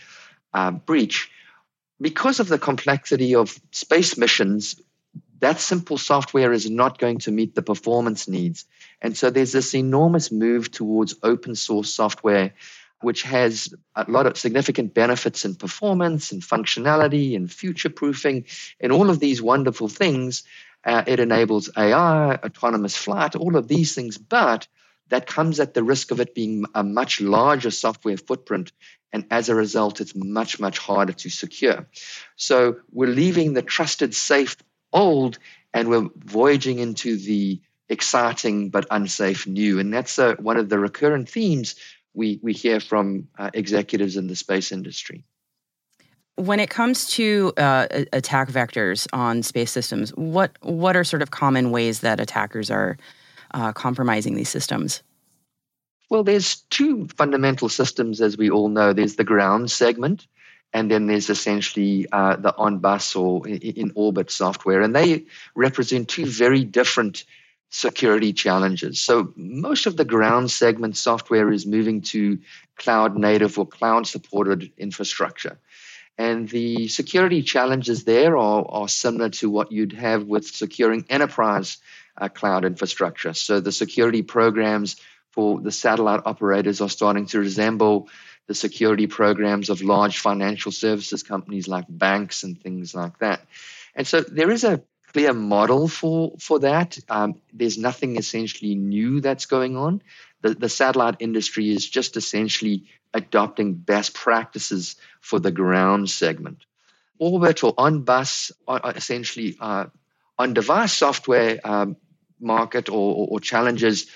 uh, 0.54 0.72
breach. 0.72 1.30
Because 2.00 2.40
of 2.40 2.48
the 2.48 2.60
complexity 2.60 3.36
of 3.36 3.60
space 3.72 4.18
missions, 4.18 4.82
that 5.40 5.60
simple 5.60 5.98
software 5.98 6.52
is 6.52 6.70
not 6.70 6.98
going 6.98 7.20
to 7.20 7.32
meet 7.32 7.56
the 7.56 7.62
performance 7.62 8.28
needs. 8.28 8.66
And 9.02 9.16
so 9.16 9.30
there's 9.30 9.52
this 9.52 9.76
enormous 9.76 10.32
move 10.32 10.72
towards 10.72 11.16
open 11.24 11.56
source 11.56 11.94
software 11.94 12.54
which 13.06 13.22
has 13.22 13.72
a 13.96 14.04
lot 14.10 14.26
of 14.26 14.36
significant 14.36 14.96
benefits 14.96 15.46
in 15.46 15.54
performance 15.54 16.32
and 16.32 16.42
functionality 16.42 17.36
and 17.36 17.52
future 17.52 17.90
proofing 17.90 18.46
and 18.80 18.92
all 18.92 19.12
of 19.12 19.20
these 19.20 19.44
wonderful 19.44 19.88
things. 19.88 20.44
Uh, 20.84 21.04
it 21.06 21.20
enables 21.20 21.70
AI, 21.78 22.34
autonomous 22.34 22.98
flight, 22.98 23.36
all 23.36 23.56
of 23.56 23.68
these 23.68 23.94
things, 23.94 24.18
but 24.18 24.68
that 25.10 25.28
comes 25.28 25.60
at 25.60 25.76
the 25.76 25.84
risk 25.84 26.10
of 26.10 26.20
it 26.20 26.34
being 26.34 26.66
a 26.74 26.84
much 26.84 27.22
larger 27.22 27.70
software 27.70 28.18
footprint. 28.18 28.72
And 29.14 29.28
as 29.30 29.50
a 29.50 29.56
result, 29.56 30.02
it's 30.02 30.16
much, 30.16 30.60
much 30.60 30.80
harder 30.80 31.14
to 31.14 31.30
secure. 31.30 31.88
So 32.36 32.78
we're 32.92 33.08
leaving 33.22 33.54
the 33.54 33.62
trusted, 33.62 34.16
safe 34.16 34.58
old 34.92 35.38
and 35.76 35.90
we're 35.90 36.10
voyaging 36.16 36.80
into 36.80 37.18
the 37.18 37.62
exciting 37.88 38.72
but 38.72 38.88
unsafe 38.90 39.46
new. 39.46 39.80
And 39.80 39.94
that's 39.94 40.18
uh, 40.18 40.36
one 40.40 40.58
of 40.58 40.70
the 40.70 40.80
recurrent 40.80 41.30
themes 41.30 41.76
we, 42.16 42.40
we 42.42 42.54
hear 42.54 42.80
from 42.80 43.28
uh, 43.38 43.52
executives 43.54 44.16
in 44.16 44.28
the 44.28 44.36
space 44.36 44.72
industry. 44.72 45.24
When 46.38 46.60
it 46.60 46.70
comes 46.70 47.10
to 47.12 47.54
uh, 47.58 47.88
attack 48.12 48.50
vectors 48.50 49.08
on 49.14 49.42
space 49.42 49.72
systems, 49.72 50.10
what 50.12 50.52
what 50.62 50.98
are 50.98 51.06
sort 51.06 51.22
of 51.22 51.32
common 51.32 51.72
ways 51.72 52.02
that 52.02 52.20
attackers 52.20 52.70
are 52.70 52.98
uh, 53.52 53.72
compromising 53.72 54.36
these 54.36 54.50
systems? 54.50 55.02
Well, 56.10 56.24
there's 56.24 56.58
two 56.70 57.08
fundamental 57.18 57.70
systems, 57.70 58.22
as 58.22 58.38
we 58.38 58.50
all 58.50 58.68
know. 58.68 58.92
There's 58.92 59.16
the 59.16 59.24
ground 59.24 59.72
segment, 59.72 60.28
and 60.74 60.92
then 60.92 61.08
there's 61.08 61.30
essentially 61.30 62.06
uh, 62.12 62.36
the 62.36 62.54
on 62.58 62.80
bus 62.80 63.16
or 63.16 63.48
in, 63.48 63.58
in 63.58 63.92
orbit 63.96 64.30
software, 64.30 64.82
and 64.82 64.94
they 64.94 65.26
represent 65.56 66.10
two 66.10 66.26
very 66.26 66.66
different 66.66 67.24
security 67.70 68.34
challenges. 68.34 69.02
So 69.02 69.34
most 69.36 69.86
of 69.86 69.98
the 69.98 70.06
ground 70.06 70.52
segment 70.52 70.98
software 70.98 71.52
is 71.52 71.66
moving 71.66 72.02
to 72.02 72.40
cloud 72.78 73.18
native 73.18 73.58
or 73.60 73.68
cloud 73.68 74.08
supported 74.08 74.72
infrastructure. 74.78 75.58
And 76.18 76.48
the 76.48 76.88
security 76.88 77.42
challenges 77.42 78.06
there 78.06 78.38
are, 78.38 78.66
are 78.68 78.88
similar 78.88 79.30
to 79.30 79.50
what 79.50 79.72
you'd 79.72 79.94
have 79.94 80.24
with 80.24 80.48
securing 80.48 81.06
enterprise 81.10 81.78
uh, 82.18 82.30
cloud 82.30 82.64
infrastructure. 82.64 83.34
So 83.34 83.60
the 83.60 83.74
security 83.74 84.22
programs 84.22 84.96
for 85.32 85.60
the 85.60 85.72
satellite 85.72 86.22
operators 86.26 86.80
are 86.80 86.90
starting 86.90 87.26
to 87.28 87.40
resemble 87.40 88.08
the 88.48 88.56
security 88.56 89.08
programs 89.08 89.70
of 89.70 89.82
large 89.82 90.20
financial 90.20 90.72
services 90.72 91.24
companies 91.24 91.68
like 91.68 91.86
banks 91.90 92.44
and 92.44 92.62
things 92.62 92.96
like 92.96 93.20
that. 93.20 93.42
And 93.96 94.08
so 94.08 94.22
there 94.22 94.52
is 94.52 94.64
a 94.64 94.82
clear 95.16 95.32
model 95.32 95.88
for 95.88 96.34
for 96.40 96.60
that. 96.60 97.00
Um, 97.08 97.36
there's 97.54 97.78
nothing 97.78 98.18
essentially 98.18 98.76
new 98.76 99.22
that's 99.22 99.46
going 99.46 99.78
on. 99.78 100.02
The, 100.42 100.56
the 100.56 100.68
satellite 100.68 101.16
industry 101.20 101.70
is 101.72 101.90
just 101.90 102.18
essentially 102.18 102.84
adopting 103.14 103.76
best 103.76 104.14
practices 104.14 104.98
for 105.22 105.40
the 105.40 105.52
ground 105.52 106.10
segment. 106.10 106.66
Orbit 107.18 107.64
or 107.64 107.74
on 107.78 108.02
bus, 108.02 108.52
essentially 108.68 109.56
uh, 109.62 109.86
on 110.38 110.54
device 110.54 110.92
software 110.92 111.62
um, 111.64 111.96
market 112.42 112.90
or, 112.90 113.16
or, 113.16 113.28
or 113.32 113.40
challenges 113.40 114.08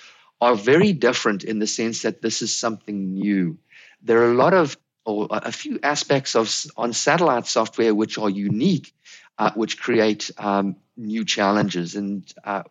are 0.42 0.56
very 0.56 0.92
different 0.92 1.46
in 1.46 1.60
the 1.60 1.68
sense 1.68 2.02
that 2.02 2.22
this 2.22 2.42
is 2.42 2.54
something 2.54 3.14
new. 3.14 3.58
There 4.02 4.22
are 4.24 4.32
a 4.32 4.42
lot 4.44 4.54
of 4.54 4.78
or 5.06 5.28
a 5.32 5.52
few 5.52 5.80
aspects 5.82 6.36
of 6.36 6.54
on 6.76 6.94
satellite 6.94 7.48
software 7.48 7.96
which 7.96 8.18
are 8.18 8.30
unique, 8.30 8.94
uh, 9.40 9.52
which 9.54 9.80
create 9.80 10.30
um, 10.38 10.76
new 10.98 11.26
challenges. 11.26 11.96
And 11.96 12.32
uh, 12.44 12.64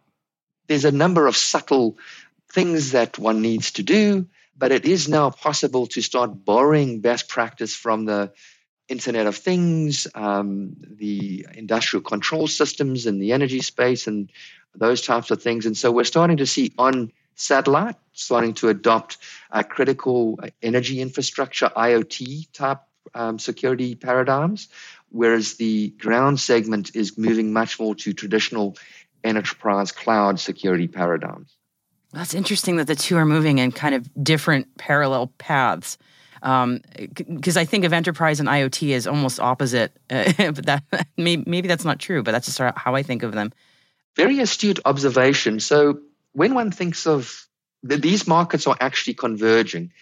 there's 0.68 0.84
a 0.84 0.92
number 0.92 1.26
of 1.26 1.36
subtle 1.36 1.98
things 2.52 2.92
that 2.92 3.18
one 3.18 3.42
needs 3.42 3.72
to 3.72 3.82
do, 3.82 4.26
but 4.56 4.70
it 4.70 4.84
is 4.84 5.08
now 5.08 5.30
possible 5.30 5.86
to 5.88 6.02
start 6.02 6.44
borrowing 6.44 7.00
best 7.00 7.28
practice 7.28 7.74
from 7.74 8.04
the 8.04 8.32
Internet 8.88 9.26
of 9.26 9.36
Things, 9.36 10.06
um, 10.14 10.76
the 10.80 11.46
industrial 11.54 12.02
control 12.02 12.46
systems 12.46 13.06
in 13.06 13.18
the 13.18 13.32
energy 13.32 13.60
space, 13.60 14.06
and 14.06 14.30
those 14.74 15.02
types 15.02 15.30
of 15.30 15.42
things. 15.42 15.66
And 15.66 15.76
so 15.76 15.90
we're 15.90 16.04
starting 16.04 16.38
to 16.38 16.46
see 16.46 16.72
on 16.78 17.12
satellite 17.34 17.96
starting 18.12 18.52
to 18.52 18.68
adopt 18.68 19.16
uh, 19.50 19.62
critical 19.62 20.38
energy 20.60 21.00
infrastructure, 21.00 21.70
IoT 21.74 22.52
type 22.52 22.80
um, 23.14 23.38
security 23.38 23.94
paradigms, 23.94 24.68
whereas 25.10 25.54
the 25.54 25.90
ground 25.90 26.40
segment 26.40 26.94
is 26.94 27.16
moving 27.18 27.52
much 27.52 27.78
more 27.80 27.94
to 27.94 28.12
traditional 28.12 28.76
enterprise 29.24 29.92
cloud 29.92 30.40
security 30.40 30.88
paradigms. 30.88 31.54
That's 32.12 32.34
interesting 32.34 32.76
that 32.76 32.86
the 32.86 32.94
two 32.94 33.16
are 33.16 33.26
moving 33.26 33.58
in 33.58 33.72
kind 33.72 33.94
of 33.94 34.08
different 34.22 34.76
parallel 34.78 35.28
paths. 35.38 35.98
Because 36.40 37.56
um, 37.56 37.60
I 37.60 37.64
think 37.64 37.84
of 37.84 37.92
enterprise 37.92 38.38
and 38.38 38.48
IoT 38.48 38.94
as 38.94 39.06
almost 39.06 39.40
opposite, 39.40 39.92
uh, 40.08 40.32
but 40.52 40.66
that 40.66 40.84
maybe, 41.16 41.42
maybe 41.46 41.68
that's 41.68 41.84
not 41.84 41.98
true. 41.98 42.22
But 42.22 42.32
that's 42.32 42.46
just 42.46 42.58
how 42.58 42.94
I 42.94 43.02
think 43.02 43.24
of 43.24 43.32
them. 43.32 43.52
Very 44.16 44.38
astute 44.40 44.80
observation. 44.84 45.60
So 45.60 46.00
when 46.32 46.54
one 46.54 46.70
thinks 46.70 47.06
of 47.06 47.46
the, 47.82 47.96
these 47.96 48.26
markets 48.26 48.66
are 48.66 48.76
actually 48.80 49.14
converging, 49.14 49.92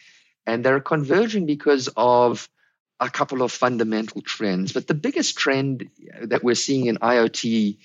and 0.47 0.65
they're 0.65 0.81
converging 0.81 1.47
because 1.47 1.89
of 1.97 2.49
a 3.01 3.11
couple 3.11 3.43
of 3.43 3.53
fundamental 3.53 4.23
trends. 4.23 4.73
But 4.73 4.87
the 4.87 4.95
biggest 4.95 5.37
trend 5.37 5.89
that 6.23 6.43
we're 6.43 6.55
seeing 6.55 6.87
in 6.87 6.97
IoT, 6.97 7.77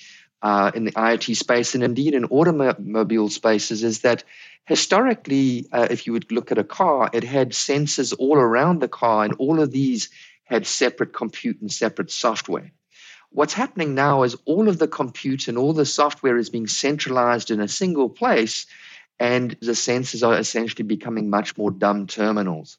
uh, 0.41 0.71
in 0.73 0.85
the 0.85 0.91
IoT 0.91 1.35
space, 1.35 1.75
and 1.75 1.83
indeed 1.83 2.13
in 2.13 2.25
automobile 2.25 3.29
spaces, 3.29 3.83
is 3.83 3.99
that 4.01 4.23
historically, 4.65 5.67
uh, 5.71 5.87
if 5.89 6.07
you 6.07 6.13
would 6.13 6.31
look 6.31 6.51
at 6.51 6.57
a 6.57 6.63
car, 6.63 7.09
it 7.13 7.23
had 7.23 7.51
sensors 7.51 8.13
all 8.17 8.37
around 8.37 8.79
the 8.79 8.87
car, 8.87 9.25
and 9.25 9.33
all 9.33 9.59
of 9.59 9.71
these 9.71 10.09
had 10.43 10.65
separate 10.65 11.13
compute 11.13 11.61
and 11.61 11.71
separate 11.71 12.11
software. 12.11 12.71
What's 13.29 13.53
happening 13.53 13.95
now 13.95 14.23
is 14.23 14.35
all 14.45 14.67
of 14.67 14.77
the 14.77 14.89
compute 14.89 15.47
and 15.47 15.57
all 15.57 15.71
the 15.71 15.85
software 15.85 16.37
is 16.37 16.49
being 16.49 16.67
centralized 16.67 17.49
in 17.49 17.61
a 17.61 17.67
single 17.67 18.09
place, 18.09 18.65
and 19.19 19.51
the 19.61 19.71
sensors 19.71 20.27
are 20.27 20.37
essentially 20.37 20.83
becoming 20.83 21.29
much 21.29 21.57
more 21.57 21.71
dumb 21.71 22.07
terminals. 22.07 22.77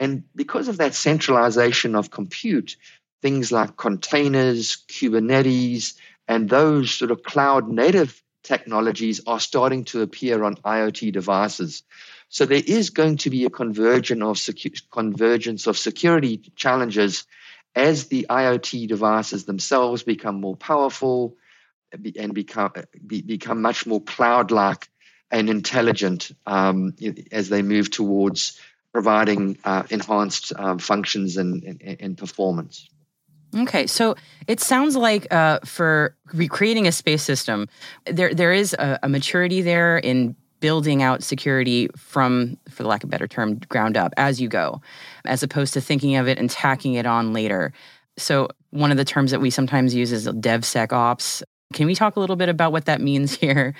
And 0.00 0.24
because 0.34 0.68
of 0.68 0.78
that 0.78 0.94
centralization 0.94 1.94
of 1.94 2.10
compute, 2.10 2.76
things 3.20 3.52
like 3.52 3.76
containers, 3.76 4.78
Kubernetes, 4.88 5.94
and 6.26 6.48
those 6.48 6.92
sort 6.92 7.10
of 7.10 7.22
cloud 7.22 7.68
native 7.68 8.22
technologies 8.42 9.20
are 9.26 9.38
starting 9.38 9.84
to 9.84 10.00
appear 10.00 10.42
on 10.42 10.56
IoT 10.56 11.12
devices. 11.12 11.82
So 12.30 12.46
there 12.46 12.62
is 12.64 12.90
going 12.90 13.18
to 13.18 13.30
be 13.30 13.44
a 13.44 13.50
convergence 13.50 14.22
of, 14.22 14.36
secu- 14.36 14.82
convergence 14.90 15.66
of 15.66 15.76
security 15.76 16.38
challenges 16.56 17.26
as 17.74 18.06
the 18.06 18.26
IoT 18.30 18.88
devices 18.88 19.44
themselves 19.44 20.02
become 20.02 20.40
more 20.40 20.56
powerful 20.56 21.36
and 21.92 22.32
become 22.32 22.72
be, 23.06 23.20
become 23.20 23.62
much 23.62 23.86
more 23.86 24.00
cloud-like 24.00 24.88
and 25.30 25.50
intelligent 25.50 26.32
um, 26.46 26.94
as 27.30 27.48
they 27.48 27.62
move 27.62 27.90
towards 27.90 28.58
providing 28.92 29.58
uh, 29.64 29.84
enhanced 29.90 30.52
um, 30.56 30.78
functions 30.78 31.36
and, 31.36 31.62
and, 31.62 31.96
and, 32.00 32.18
performance. 32.18 32.88
Okay, 33.56 33.86
so 33.86 34.16
it 34.46 34.60
sounds 34.60 34.96
like 34.96 35.32
uh, 35.32 35.60
for 35.64 36.16
recreating 36.32 36.86
a 36.86 36.92
space 36.92 37.22
system, 37.22 37.68
there 38.06 38.34
there 38.34 38.52
is 38.52 38.74
a, 38.74 38.98
a 39.02 39.08
maturity 39.08 39.62
there 39.62 39.98
in 39.98 40.36
building 40.60 41.02
out 41.02 41.22
security 41.22 41.88
from, 41.96 42.56
for 42.68 42.82
the 42.82 42.88
lack 42.88 43.02
of 43.02 43.08
a 43.08 43.10
better 43.10 43.26
term, 43.26 43.58
ground 43.68 43.96
up 43.96 44.12
as 44.16 44.40
you 44.40 44.48
go, 44.48 44.80
as 45.24 45.42
opposed 45.42 45.72
to 45.74 45.80
thinking 45.80 46.16
of 46.16 46.28
it 46.28 46.38
and 46.38 46.48
tacking 46.50 46.94
it 46.94 47.06
on 47.06 47.32
later. 47.32 47.72
So, 48.16 48.48
one 48.70 48.90
of 48.90 48.96
the 48.96 49.04
terms 49.04 49.32
that 49.32 49.40
we 49.40 49.50
sometimes 49.50 49.94
use 49.94 50.12
is 50.12 50.28
DevSecOps. 50.28 51.42
Can 51.72 51.86
we 51.86 51.94
talk 51.94 52.16
a 52.16 52.20
little 52.20 52.36
bit 52.36 52.48
about 52.48 52.72
what 52.72 52.84
that 52.84 53.00
means 53.00 53.34
here? 53.36 53.74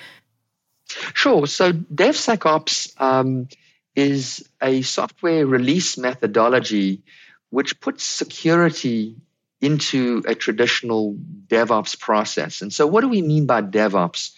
Sure. 1.13 1.47
So, 1.47 1.71
DevSecOps 1.71 2.99
um, 2.99 3.47
is 3.95 4.47
a 4.61 4.81
software 4.81 5.45
release 5.45 5.97
methodology 5.97 7.03
which 7.49 7.79
puts 7.79 8.03
security 8.03 9.17
into 9.59 10.23
a 10.25 10.33
traditional 10.33 11.15
DevOps 11.47 11.99
process. 11.99 12.61
And 12.61 12.73
so, 12.73 12.87
what 12.87 13.01
do 13.01 13.09
we 13.09 13.21
mean 13.21 13.45
by 13.45 13.61
DevOps? 13.61 14.31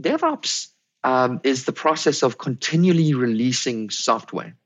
DevOps 0.00 0.68
um, 1.04 1.40
is 1.44 1.64
the 1.64 1.72
process 1.72 2.22
of 2.22 2.38
continually 2.38 3.14
releasing 3.14 3.90
software. 3.90 4.56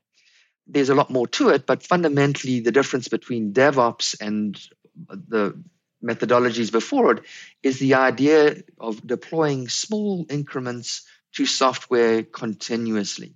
There's 0.68 0.90
a 0.90 0.94
lot 0.94 1.11
more 1.11 1.27
to 1.29 1.51
it, 1.51 1.66
but 1.66 1.83
fundamentally, 1.83 2.61
the 2.61 2.72
difference 2.72 3.09
between 3.09 3.53
DevOps 3.53 4.16
and 4.20 4.61
the 5.09 5.59
methodologies 6.05 6.70
before 6.70 7.12
it 7.12 7.25
is 7.62 7.79
the 7.79 7.94
idea 7.94 8.62
of 8.79 9.05
deploying 9.07 9.68
small 9.68 10.27
increments 10.29 11.07
to 11.33 11.46
software 11.46 12.22
continuously. 12.22 13.35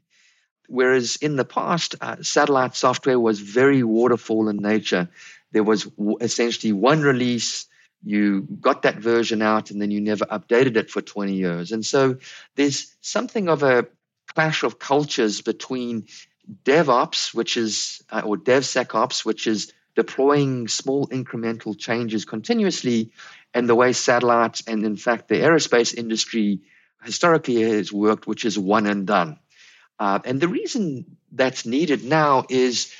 Whereas 0.71 1.17
in 1.17 1.35
the 1.35 1.45
past, 1.45 1.97
uh, 2.01 2.23
satellite 2.23 2.77
software 2.77 3.19
was 3.19 3.41
very 3.41 3.83
waterfall 3.83 4.49
in 4.49 4.59
nature. 4.59 5.09
There 5.51 5.65
was 5.65 5.83
w- 5.85 6.19
essentially 6.21 6.73
one 6.73 7.03
release, 7.03 7.67
you 8.05 8.47
got 8.61 8.83
that 8.83 8.99
version 8.99 9.43
out 9.43 9.73
and 9.73 9.83
then 9.83 9.91
you 9.91 10.01
never 10.01 10.25
updated 10.27 10.77
it 10.77 10.89
for 10.89 11.03
20 11.03 11.35
years. 11.35 11.73
And 11.73 11.85
so 11.85 12.19
there's 12.55 12.95
something 13.01 13.49
of 13.49 13.65
a 13.65 13.89
clash 14.33 14.63
of 14.63 14.79
cultures 14.79 15.41
between 15.41 16.07
DevOps, 16.65 17.35
which 17.35 17.57
is, 17.57 18.05
uh, 18.09 18.23
or 18.25 18.37
DevSecOps, 18.37 19.25
which 19.25 19.49
is 19.49 19.73
deploying 19.97 20.69
small 20.69 21.09
incremental 21.09 21.77
changes 21.77 22.25
continuously, 22.25 23.11
and 23.53 23.69
the 23.69 23.75
way 23.75 23.93
satellites 23.93 24.63
and, 24.69 24.85
in 24.85 24.97
fact, 24.97 25.27
the 25.27 25.35
aerospace 25.35 25.93
industry 25.93 26.61
historically 27.03 27.61
has 27.63 27.93
worked, 27.93 28.29
which 28.29 28.45
is 28.45 28.57
one 28.57 28.87
and 28.87 29.05
done. 29.05 29.41
Uh, 30.01 30.19
and 30.25 30.41
the 30.41 30.49
reason 30.49 31.05
that's 31.31 31.67
needed 31.67 32.03
now 32.03 32.47
is 32.49 32.91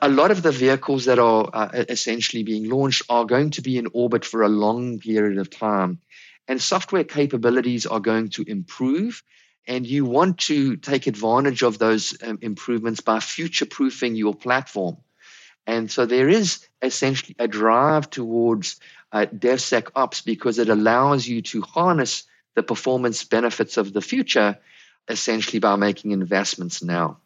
a 0.00 0.08
lot 0.08 0.32
of 0.32 0.42
the 0.42 0.50
vehicles 0.50 1.04
that 1.04 1.20
are 1.20 1.48
uh, 1.52 1.68
essentially 1.88 2.42
being 2.42 2.68
launched 2.68 3.02
are 3.08 3.24
going 3.24 3.50
to 3.50 3.62
be 3.62 3.78
in 3.78 3.86
orbit 3.92 4.24
for 4.24 4.42
a 4.42 4.48
long 4.48 4.98
period 4.98 5.38
of 5.38 5.50
time. 5.50 6.00
And 6.48 6.60
software 6.60 7.04
capabilities 7.04 7.86
are 7.86 8.00
going 8.00 8.30
to 8.30 8.42
improve. 8.42 9.22
And 9.68 9.86
you 9.86 10.04
want 10.04 10.38
to 10.38 10.76
take 10.76 11.06
advantage 11.06 11.62
of 11.62 11.78
those 11.78 12.18
um, 12.20 12.40
improvements 12.42 13.00
by 13.00 13.20
future 13.20 13.66
proofing 13.66 14.16
your 14.16 14.34
platform. 14.34 14.96
And 15.64 15.88
so 15.88 16.06
there 16.06 16.28
is 16.28 16.66
essentially 16.80 17.36
a 17.38 17.46
drive 17.46 18.10
towards 18.10 18.80
uh, 19.12 19.26
DevSecOps 19.26 20.24
because 20.24 20.58
it 20.58 20.68
allows 20.68 21.28
you 21.28 21.42
to 21.42 21.62
harness 21.62 22.24
the 22.56 22.64
performance 22.64 23.22
benefits 23.22 23.76
of 23.76 23.92
the 23.92 24.00
future 24.00 24.58
essentially 25.08 25.58
by 25.58 25.76
making 25.76 26.10
investments 26.10 26.82
now. 26.82 27.18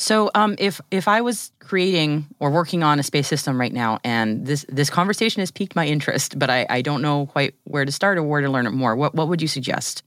So, 0.00 0.30
um, 0.36 0.54
if 0.60 0.80
if 0.92 1.08
I 1.08 1.22
was 1.22 1.50
creating 1.58 2.26
or 2.38 2.52
working 2.52 2.84
on 2.84 3.00
a 3.00 3.02
space 3.02 3.26
system 3.26 3.58
right 3.58 3.72
now, 3.72 3.98
and 4.04 4.46
this 4.46 4.64
this 4.68 4.90
conversation 4.90 5.40
has 5.40 5.50
piqued 5.50 5.74
my 5.74 5.86
interest, 5.86 6.38
but 6.38 6.48
I, 6.48 6.66
I 6.70 6.82
don't 6.82 7.02
know 7.02 7.26
quite 7.26 7.56
where 7.64 7.84
to 7.84 7.90
start 7.90 8.16
or 8.16 8.22
where 8.22 8.40
to 8.40 8.48
learn 8.48 8.66
it 8.66 8.70
more, 8.70 8.94
what 8.94 9.16
what 9.16 9.26
would 9.26 9.42
you 9.42 9.48
suggest? 9.48 10.04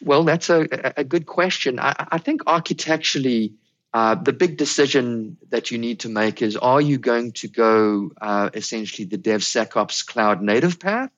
Well, 0.00 0.22
that's 0.22 0.48
a, 0.48 0.68
a 0.96 1.02
good 1.02 1.26
question. 1.26 1.80
I, 1.80 2.06
I 2.12 2.18
think 2.18 2.42
architecturally, 2.46 3.54
uh, 3.92 4.14
the 4.14 4.32
big 4.32 4.58
decision 4.58 5.38
that 5.50 5.72
you 5.72 5.78
need 5.78 6.00
to 6.00 6.08
make 6.08 6.40
is: 6.40 6.56
Are 6.56 6.80
you 6.80 6.98
going 6.98 7.32
to 7.32 7.48
go 7.48 8.12
uh, 8.20 8.50
essentially 8.54 9.06
the 9.06 9.18
DevSecOps 9.18 10.06
cloud 10.06 10.40
native 10.40 10.78
path, 10.78 11.10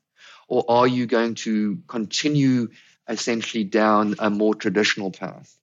or 0.49 0.65
are 0.67 0.87
you 0.87 1.05
going 1.05 1.35
to 1.47 1.79
continue 1.89 2.69
essentially 3.09 3.65
down 3.65 4.15
a 4.19 4.31
more 4.31 4.55
traditional 4.55 5.11
path? 5.11 5.57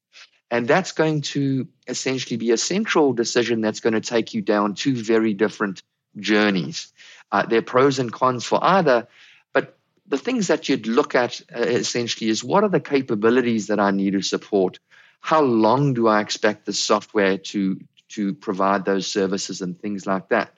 And 0.51 0.67
that's 0.67 0.91
going 0.91 1.21
to 1.21 1.67
essentially 1.87 2.37
be 2.37 2.51
a 2.51 2.57
central 2.57 3.13
decision 3.13 3.61
that's 3.61 3.79
going 3.79 3.93
to 3.93 4.01
take 4.01 4.35
you 4.35 4.41
down 4.41 4.75
two 4.75 4.95
very 4.95 5.33
different 5.33 5.81
journeys. 6.17 6.93
Uh, 7.31 7.43
there 7.45 7.59
are 7.59 7.63
pros 7.63 7.97
and 7.97 8.13
cons 8.13 8.45
for 8.45 8.63
either, 8.63 9.07
but 9.51 9.75
the 10.05 10.17
things 10.19 10.47
that 10.47 10.69
you'd 10.69 10.85
look 10.85 11.15
at 11.15 11.41
uh, 11.55 11.59
essentially 11.59 12.29
is 12.29 12.43
what 12.43 12.63
are 12.63 12.69
the 12.69 12.79
capabilities 12.79 13.67
that 13.67 13.79
I 13.79 13.89
need 13.89 14.11
to 14.11 14.21
support? 14.21 14.77
How 15.21 15.41
long 15.41 15.95
do 15.95 16.07
I 16.07 16.21
expect 16.21 16.65
the 16.65 16.73
software 16.73 17.39
to, 17.39 17.79
to 18.09 18.33
provide 18.35 18.85
those 18.85 19.07
services 19.07 19.61
and 19.61 19.79
things 19.79 20.05
like 20.05 20.29
that? 20.29 20.53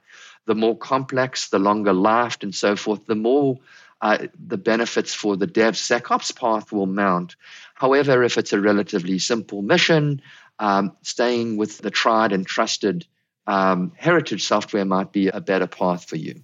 The 0.45 0.55
more 0.55 0.77
complex, 0.77 1.49
the 1.49 1.59
longer 1.59 1.93
life, 1.93 2.37
and 2.41 2.53
so 2.53 2.75
forth, 2.75 3.05
the 3.05 3.15
more 3.15 3.59
uh, 4.01 4.27
the 4.47 4.57
benefits 4.57 5.13
for 5.13 5.37
the 5.37 5.47
DevSecOps 5.47 6.35
path 6.35 6.71
will 6.71 6.85
mount. 6.85 7.35
However, 7.73 8.23
if 8.23 8.37
it's 8.37 8.53
a 8.53 8.61
relatively 8.61 9.19
simple 9.19 9.61
mission, 9.61 10.21
um, 10.59 10.95
staying 11.01 11.57
with 11.57 11.79
the 11.79 11.91
tried 11.91 12.31
and 12.31 12.45
trusted 12.45 13.05
um, 13.47 13.91
heritage 13.95 14.43
software 14.43 14.85
might 14.85 15.11
be 15.11 15.27
a 15.27 15.41
better 15.41 15.67
path 15.67 16.05
for 16.05 16.15
you. 16.15 16.41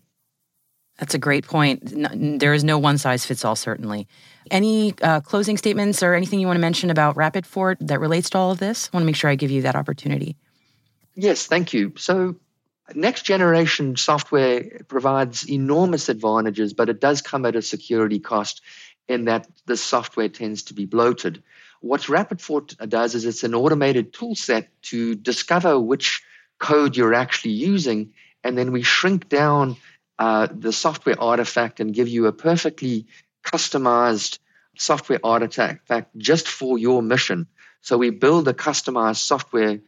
That's 1.00 1.16
a 1.16 1.20
great 1.20 1.48
point. 1.48 2.40
There 2.40 2.54
is 2.54 2.64
no 2.64 2.78
one 2.78 2.98
size 3.00 3.26
fits 3.26 3.44
all, 3.44 3.56
certainly. 3.56 4.08
Any 4.52 4.94
uh, 5.02 5.22
closing 5.22 5.58
statements 5.58 6.04
or 6.04 6.14
anything 6.14 6.40
you 6.40 6.46
want 6.46 6.58
to 6.58 6.62
mention 6.62 6.92
about 6.92 7.16
RapidFort 7.16 7.78
that 7.82 8.00
relates 8.00 8.30
to 8.32 8.38
all 8.38 8.52
of 8.52 8.60
this? 8.60 8.90
I 8.92 8.98
want 8.98 9.04
to 9.04 9.06
make 9.08 9.16
sure 9.16 9.30
I 9.30 9.36
give 9.36 9.50
you 9.50 9.64
that 9.64 9.76
opportunity. 9.76 10.38
Yes, 11.16 11.48
thank 11.48 11.74
you. 11.74 11.94
So, 11.98 12.36
next 12.96 13.24
generation 13.24 13.96
software 13.96 14.82
provides 14.88 15.50
enormous 15.50 16.10
advantages, 16.10 16.74
but 16.74 16.90
it 16.90 17.00
does 17.00 17.22
come 17.22 17.46
at 17.46 17.56
a 17.56 17.62
security 17.62 18.20
cost 18.20 18.62
in 19.08 19.26
that 19.26 19.48
the 19.66 19.78
software 19.78 20.30
tends 20.30 20.64
to 20.64 20.74
be 20.74 20.86
bloated. 20.86 21.44
What 21.82 22.02
RapidFort 22.02 22.88
does 22.90 23.16
is 23.16 23.26
it's 23.26 23.44
an 23.44 23.56
automated 23.56 24.14
tool 24.14 24.36
set 24.36 24.70
to 24.84 25.16
discover 25.16 25.80
which 25.80 26.24
code 26.60 26.96
you're 26.96 27.14
actually 27.14 27.54
using, 27.54 28.14
and 28.44 28.58
then 28.58 28.72
we 28.72 28.84
shrink 28.84 29.28
down 29.28 29.78
uh, 30.20 30.48
the 30.52 30.72
software 30.72 31.20
artifact 31.20 31.80
and 31.80 31.94
give 31.94 32.08
you 32.08 32.28
a 32.28 32.32
perfectly 32.32 33.08
customized 33.44 34.38
software 34.78 35.20
artifact 35.24 36.16
just 36.18 36.48
for 36.48 36.78
your 36.78 37.02
mission. 37.02 37.48
So 37.82 37.98
we 37.98 38.12
build 38.12 38.48
a 38.48 38.54
customized 38.54 39.18
software 39.18 39.80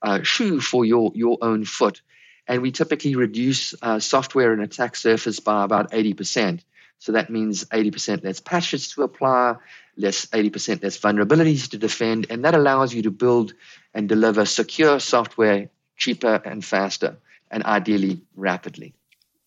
uh, 0.00 0.22
shoe 0.22 0.60
for 0.60 0.84
your, 0.84 1.12
your 1.14 1.38
own 1.42 1.64
foot. 1.64 2.00
And 2.46 2.62
we 2.62 2.72
typically 2.72 3.14
reduce 3.14 3.74
uh, 3.82 3.98
software 4.00 4.52
and 4.52 4.62
attack 4.62 4.96
surface 4.96 5.40
by 5.40 5.64
about 5.64 5.92
80%. 5.92 6.60
So 6.98 7.12
that 7.12 7.30
means 7.30 7.64
80% 7.64 8.24
less 8.24 8.40
patches 8.40 8.88
to 8.92 9.02
apply, 9.02 9.56
less 9.96 10.26
80% 10.26 10.82
less 10.82 10.98
vulnerabilities 10.98 11.70
to 11.70 11.78
defend, 11.78 12.26
and 12.30 12.44
that 12.44 12.54
allows 12.54 12.94
you 12.94 13.02
to 13.02 13.10
build 13.10 13.54
and 13.94 14.08
deliver 14.08 14.44
secure 14.44 15.00
software 15.00 15.68
cheaper 15.96 16.40
and 16.44 16.64
faster, 16.64 17.16
and 17.50 17.62
ideally 17.64 18.22
rapidly. 18.36 18.94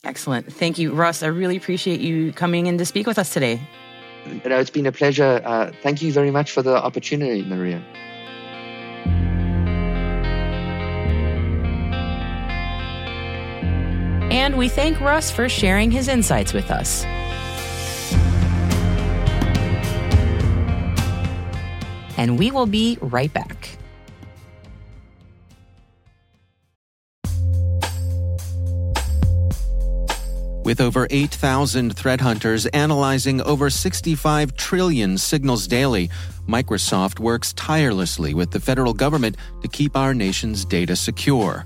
Excellent. 0.03 0.53
Thank 0.53 0.77
you, 0.77 0.93
Russ. 0.93 1.23
I 1.23 1.27
really 1.27 1.57
appreciate 1.57 1.99
you 1.99 2.31
coming 2.31 2.67
in 2.67 2.77
to 2.77 2.85
speak 2.85 3.07
with 3.07 3.17
us 3.17 3.33
today. 3.33 3.59
You 4.25 4.49
know, 4.49 4.59
it's 4.59 4.69
been 4.69 4.85
a 4.85 4.91
pleasure. 4.91 5.41
Uh, 5.43 5.71
thank 5.81 6.01
you 6.01 6.11
very 6.11 6.31
much 6.31 6.51
for 6.51 6.61
the 6.61 6.75
opportunity, 6.75 7.43
Maria. 7.43 7.83
And 14.35 14.57
we 14.57 14.67
thank 14.67 14.99
Russ 14.99 15.31
for 15.31 15.47
sharing 15.47 15.91
his 15.91 16.09
insights 16.09 16.51
with 16.51 16.69
us. 16.69 17.05
And 22.17 22.37
we 22.37 22.51
will 22.51 22.65
be 22.65 22.97
right 22.99 23.31
back. 23.31 23.77
With 30.65 30.81
over 30.81 31.07
8,000 31.09 31.95
threat 31.95 32.19
hunters 32.19 32.65
analyzing 32.65 33.39
over 33.39 33.69
65 33.69 34.57
trillion 34.57 35.17
signals 35.17 35.65
daily, 35.65 36.09
Microsoft 36.45 37.21
works 37.21 37.53
tirelessly 37.53 38.33
with 38.33 38.51
the 38.51 38.59
federal 38.59 38.93
government 38.93 39.37
to 39.61 39.69
keep 39.69 39.95
our 39.95 40.13
nation's 40.13 40.65
data 40.65 40.97
secure. 40.97 41.65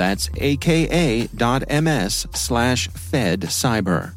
That's 0.00 0.30
aka.ms 0.38 2.26
slash 2.32 2.88
fed 2.88 3.40
cyber. 3.42 4.14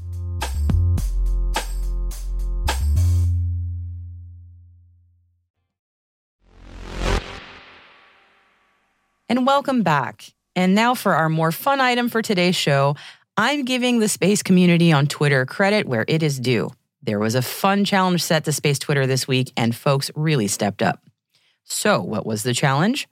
And 9.27 9.45
welcome 9.45 9.83
back. 9.83 10.33
And 10.55 10.73
now 10.73 10.95
for 10.95 11.15
our 11.15 11.27
more 11.27 11.51
fun 11.51 11.81
item 11.81 12.07
for 12.07 12.21
today's 12.21 12.55
show. 12.55 12.95
I'm 13.35 13.65
giving 13.65 13.99
the 13.99 14.07
space 14.07 14.41
community 14.41 14.93
on 14.93 15.07
Twitter 15.07 15.45
credit 15.45 15.85
where 15.85 16.05
it 16.07 16.23
is 16.23 16.39
due. 16.39 16.71
There 17.01 17.19
was 17.19 17.35
a 17.35 17.41
fun 17.41 17.83
challenge 17.83 18.23
set 18.23 18.45
to 18.45 18.53
Space 18.53 18.79
Twitter 18.79 19.05
this 19.05 19.27
week, 19.27 19.51
and 19.57 19.75
folks 19.75 20.09
really 20.15 20.47
stepped 20.47 20.81
up. 20.81 21.03
So, 21.65 22.01
what 22.01 22.25
was 22.25 22.43
the 22.43 22.53
challenge? 22.53 23.09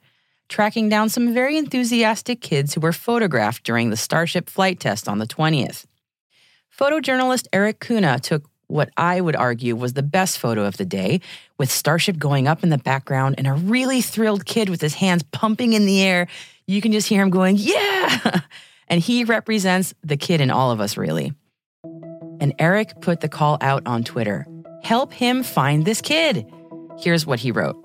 Tracking 0.51 0.89
down 0.89 1.07
some 1.07 1.33
very 1.33 1.57
enthusiastic 1.57 2.41
kids 2.41 2.73
who 2.73 2.81
were 2.81 2.91
photographed 2.91 3.63
during 3.63 3.89
the 3.89 3.95
Starship 3.95 4.49
flight 4.49 4.81
test 4.81 5.07
on 5.07 5.17
the 5.17 5.25
20th. 5.25 5.85
Photojournalist 6.77 7.47
Eric 7.53 7.79
Kuna 7.79 8.19
took 8.19 8.43
what 8.67 8.89
I 8.97 9.21
would 9.21 9.37
argue 9.37 9.77
was 9.77 9.93
the 9.93 10.03
best 10.03 10.39
photo 10.39 10.65
of 10.65 10.75
the 10.75 10.83
day, 10.83 11.21
with 11.57 11.71
Starship 11.71 12.17
going 12.17 12.49
up 12.49 12.63
in 12.63 12.69
the 12.69 12.77
background 12.77 13.35
and 13.37 13.47
a 13.47 13.53
really 13.53 14.01
thrilled 14.01 14.45
kid 14.45 14.67
with 14.67 14.81
his 14.81 14.93
hands 14.93 15.23
pumping 15.31 15.71
in 15.71 15.85
the 15.85 16.01
air. 16.01 16.27
You 16.67 16.81
can 16.81 16.91
just 16.91 17.07
hear 17.07 17.21
him 17.21 17.29
going, 17.29 17.55
Yeah! 17.57 18.41
And 18.89 18.99
he 18.99 19.23
represents 19.23 19.93
the 20.03 20.17
kid 20.17 20.41
in 20.41 20.51
all 20.51 20.71
of 20.71 20.81
us, 20.81 20.97
really. 20.97 21.31
And 22.41 22.53
Eric 22.59 22.99
put 22.99 23.21
the 23.21 23.29
call 23.29 23.57
out 23.61 23.87
on 23.87 24.03
Twitter 24.03 24.45
Help 24.83 25.13
him 25.13 25.43
find 25.43 25.85
this 25.85 26.01
kid. 26.01 26.45
Here's 26.99 27.25
what 27.25 27.39
he 27.39 27.53
wrote 27.53 27.77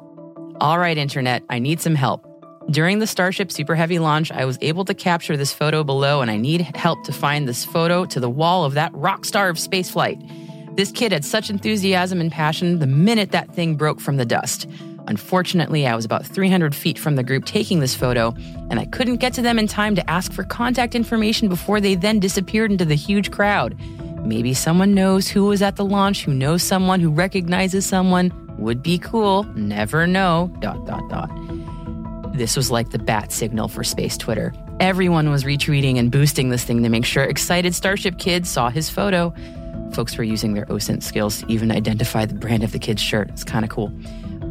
All 0.60 0.80
right, 0.80 0.98
Internet, 0.98 1.44
I 1.48 1.60
need 1.60 1.80
some 1.80 1.94
help. 1.94 2.25
During 2.70 2.98
the 2.98 3.06
Starship 3.06 3.52
Super 3.52 3.76
Heavy 3.76 4.00
launch, 4.00 4.32
I 4.32 4.44
was 4.44 4.58
able 4.60 4.84
to 4.86 4.94
capture 4.94 5.36
this 5.36 5.52
photo 5.52 5.84
below, 5.84 6.20
and 6.20 6.30
I 6.30 6.36
need 6.36 6.62
help 6.76 7.04
to 7.04 7.12
find 7.12 7.46
this 7.46 7.64
photo 7.64 8.04
to 8.06 8.18
the 8.18 8.28
wall 8.28 8.64
of 8.64 8.74
that 8.74 8.92
rock 8.92 9.24
star 9.24 9.48
of 9.48 9.56
spaceflight. 9.56 10.76
This 10.76 10.90
kid 10.90 11.12
had 11.12 11.24
such 11.24 11.48
enthusiasm 11.48 12.20
and 12.20 12.30
passion 12.30 12.80
the 12.80 12.86
minute 12.86 13.30
that 13.30 13.54
thing 13.54 13.76
broke 13.76 14.00
from 14.00 14.16
the 14.16 14.26
dust. 14.26 14.68
Unfortunately, 15.06 15.86
I 15.86 15.94
was 15.94 16.04
about 16.04 16.26
300 16.26 16.74
feet 16.74 16.98
from 16.98 17.14
the 17.14 17.22
group 17.22 17.44
taking 17.44 17.78
this 17.78 17.94
photo, 17.94 18.34
and 18.68 18.80
I 18.80 18.86
couldn't 18.86 19.18
get 19.18 19.32
to 19.34 19.42
them 19.42 19.60
in 19.60 19.68
time 19.68 19.94
to 19.94 20.10
ask 20.10 20.32
for 20.32 20.42
contact 20.42 20.96
information 20.96 21.48
before 21.48 21.80
they 21.80 21.94
then 21.94 22.18
disappeared 22.18 22.72
into 22.72 22.84
the 22.84 22.96
huge 22.96 23.30
crowd. 23.30 23.78
Maybe 24.26 24.54
someone 24.54 24.92
knows 24.92 25.28
who 25.28 25.44
was 25.44 25.62
at 25.62 25.76
the 25.76 25.84
launch, 25.84 26.24
who 26.24 26.34
knows 26.34 26.64
someone, 26.64 26.98
who 26.98 27.10
recognizes 27.10 27.86
someone. 27.86 28.32
Would 28.58 28.82
be 28.82 28.98
cool. 28.98 29.44
Never 29.54 30.06
know. 30.06 30.50
Dot, 30.60 30.84
dot, 30.86 31.08
dot. 31.08 31.30
This 32.36 32.54
was 32.54 32.70
like 32.70 32.90
the 32.90 32.98
bat 32.98 33.32
signal 33.32 33.66
for 33.66 33.82
space 33.82 34.18
Twitter. 34.18 34.52
Everyone 34.78 35.30
was 35.30 35.44
retweeting 35.44 35.98
and 35.98 36.10
boosting 36.10 36.50
this 36.50 36.64
thing 36.64 36.82
to 36.82 36.90
make 36.90 37.06
sure 37.06 37.24
excited 37.24 37.74
Starship 37.74 38.18
kids 38.18 38.50
saw 38.50 38.68
his 38.68 38.90
photo. 38.90 39.32
Folks 39.92 40.18
were 40.18 40.24
using 40.24 40.52
their 40.52 40.66
OSINT 40.66 41.02
skills 41.02 41.40
to 41.40 41.50
even 41.50 41.70
identify 41.70 42.26
the 42.26 42.34
brand 42.34 42.62
of 42.62 42.72
the 42.72 42.78
kid's 42.78 43.00
shirt. 43.00 43.30
It's 43.30 43.42
kind 43.42 43.64
of 43.64 43.70
cool. 43.70 43.90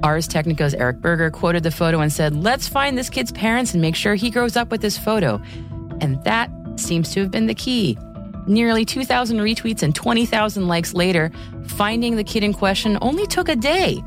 Ars 0.02 0.28
Technica's 0.28 0.74
Eric 0.74 1.00
Berger 1.00 1.30
quoted 1.30 1.62
the 1.62 1.70
photo 1.70 2.00
and 2.00 2.12
said, 2.12 2.36
Let's 2.36 2.68
find 2.68 2.98
this 2.98 3.08
kid's 3.08 3.32
parents 3.32 3.74
and 3.74 3.84
make 3.84 3.96
sure 3.96 4.16
he 4.16 4.32
grows 4.32 4.56
up 4.56 4.72
with 4.72 4.82
this 4.82 4.98
photo. 4.98 5.40
And 6.02 6.24
that 6.24 6.50
seems 6.78 7.12
to 7.12 7.20
have 7.20 7.30
been 7.30 7.46
the 7.46 7.54
key. 7.54 8.00
Nearly 8.48 8.84
2,000 8.84 9.38
retweets 9.38 9.84
and 9.84 9.94
20,000 9.94 10.68
likes 10.68 10.96
later, 10.96 11.32
finding 11.68 12.16
the 12.16 12.24
kid 12.24 12.44
in 12.44 12.54
question 12.54 12.98
only 13.02 13.28
took 13.28 13.48
a 13.48 13.56
day. 13.56 14.04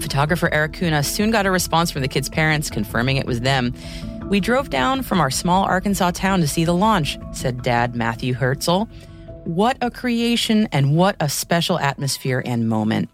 Photographer 0.00 0.48
Eric 0.52 0.74
Kuna 0.74 1.02
soon 1.02 1.30
got 1.30 1.46
a 1.46 1.50
response 1.50 1.90
from 1.90 2.02
the 2.02 2.08
kid's 2.08 2.28
parents 2.28 2.70
confirming 2.70 3.16
it 3.16 3.26
was 3.26 3.40
them. 3.40 3.74
We 4.24 4.40
drove 4.40 4.70
down 4.70 5.02
from 5.02 5.20
our 5.20 5.30
small 5.30 5.64
Arkansas 5.64 6.12
town 6.12 6.40
to 6.40 6.48
see 6.48 6.64
the 6.64 6.74
launch, 6.74 7.18
said 7.32 7.62
dad 7.62 7.94
Matthew 7.94 8.34
Herzl. 8.34 8.84
What 9.44 9.76
a 9.80 9.90
creation 9.90 10.68
and 10.72 10.96
what 10.96 11.16
a 11.20 11.28
special 11.28 11.78
atmosphere 11.78 12.42
and 12.44 12.68
moment. 12.68 13.10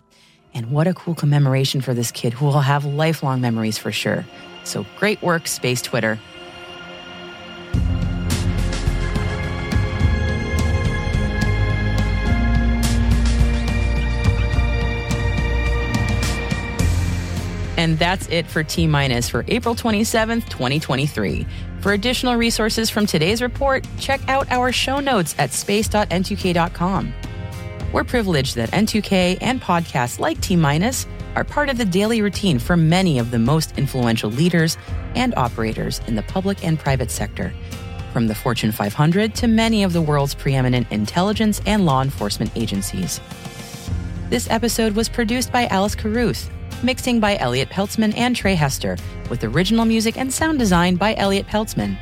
And 0.54 0.70
what 0.70 0.86
a 0.86 0.94
cool 0.94 1.14
commemoration 1.14 1.80
for 1.80 1.94
this 1.94 2.10
kid 2.10 2.32
who 2.32 2.46
will 2.46 2.60
have 2.60 2.84
lifelong 2.84 3.40
memories 3.40 3.78
for 3.78 3.92
sure. 3.92 4.24
So 4.64 4.84
great 4.98 5.22
work, 5.22 5.46
Space 5.46 5.82
Twitter. 5.82 6.18
And 17.78 17.96
that's 17.96 18.26
it 18.28 18.46
for 18.48 18.64
T 18.64 18.88
Minus 18.88 19.28
for 19.28 19.44
April 19.46 19.74
27th, 19.74 20.48
2023. 20.48 21.46
For 21.80 21.92
additional 21.92 22.34
resources 22.34 22.90
from 22.90 23.06
today's 23.06 23.40
report, 23.40 23.86
check 24.00 24.20
out 24.28 24.50
our 24.50 24.72
show 24.72 24.98
notes 24.98 25.36
at 25.38 25.52
space.n2k.com. 25.52 27.14
We're 27.92 28.04
privileged 28.04 28.56
that 28.56 28.72
N2K 28.72 29.38
and 29.40 29.62
podcasts 29.62 30.18
like 30.18 30.40
T 30.40 30.56
Minus 30.56 31.06
are 31.36 31.44
part 31.44 31.68
of 31.68 31.78
the 31.78 31.84
daily 31.84 32.20
routine 32.20 32.58
for 32.58 32.76
many 32.76 33.20
of 33.20 33.30
the 33.30 33.38
most 33.38 33.78
influential 33.78 34.28
leaders 34.28 34.76
and 35.14 35.32
operators 35.36 36.00
in 36.08 36.16
the 36.16 36.22
public 36.24 36.64
and 36.64 36.80
private 36.80 37.12
sector, 37.12 37.54
from 38.12 38.26
the 38.26 38.34
Fortune 38.34 38.72
500 38.72 39.36
to 39.36 39.46
many 39.46 39.84
of 39.84 39.92
the 39.92 40.02
world's 40.02 40.34
preeminent 40.34 40.90
intelligence 40.90 41.62
and 41.64 41.86
law 41.86 42.02
enforcement 42.02 42.50
agencies. 42.56 43.20
This 44.30 44.50
episode 44.50 44.96
was 44.96 45.08
produced 45.08 45.52
by 45.52 45.66
Alice 45.68 45.94
Carruth, 45.94 46.50
mixing 46.82 47.20
by 47.20 47.36
Elliot 47.36 47.68
Peltzman 47.68 48.16
and 48.16 48.34
Trey 48.34 48.54
Hester, 48.54 48.96
with 49.30 49.44
original 49.44 49.84
music 49.84 50.16
and 50.16 50.32
sound 50.32 50.58
design 50.58 50.96
by 50.96 51.14
Elliot 51.14 51.46
Peltzman. 51.46 51.98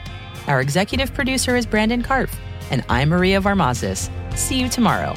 Our 0.47 0.61
executive 0.61 1.12
producer 1.15 1.57
is 1.57 1.67
Brandon 1.67 2.03
Karpf, 2.03 2.35
and 2.71 2.85
I'm 2.89 3.09
Maria 3.09 3.41
Varmazis. 3.41 4.11
See 4.37 4.61
you 4.61 4.69
tomorrow. 4.69 5.15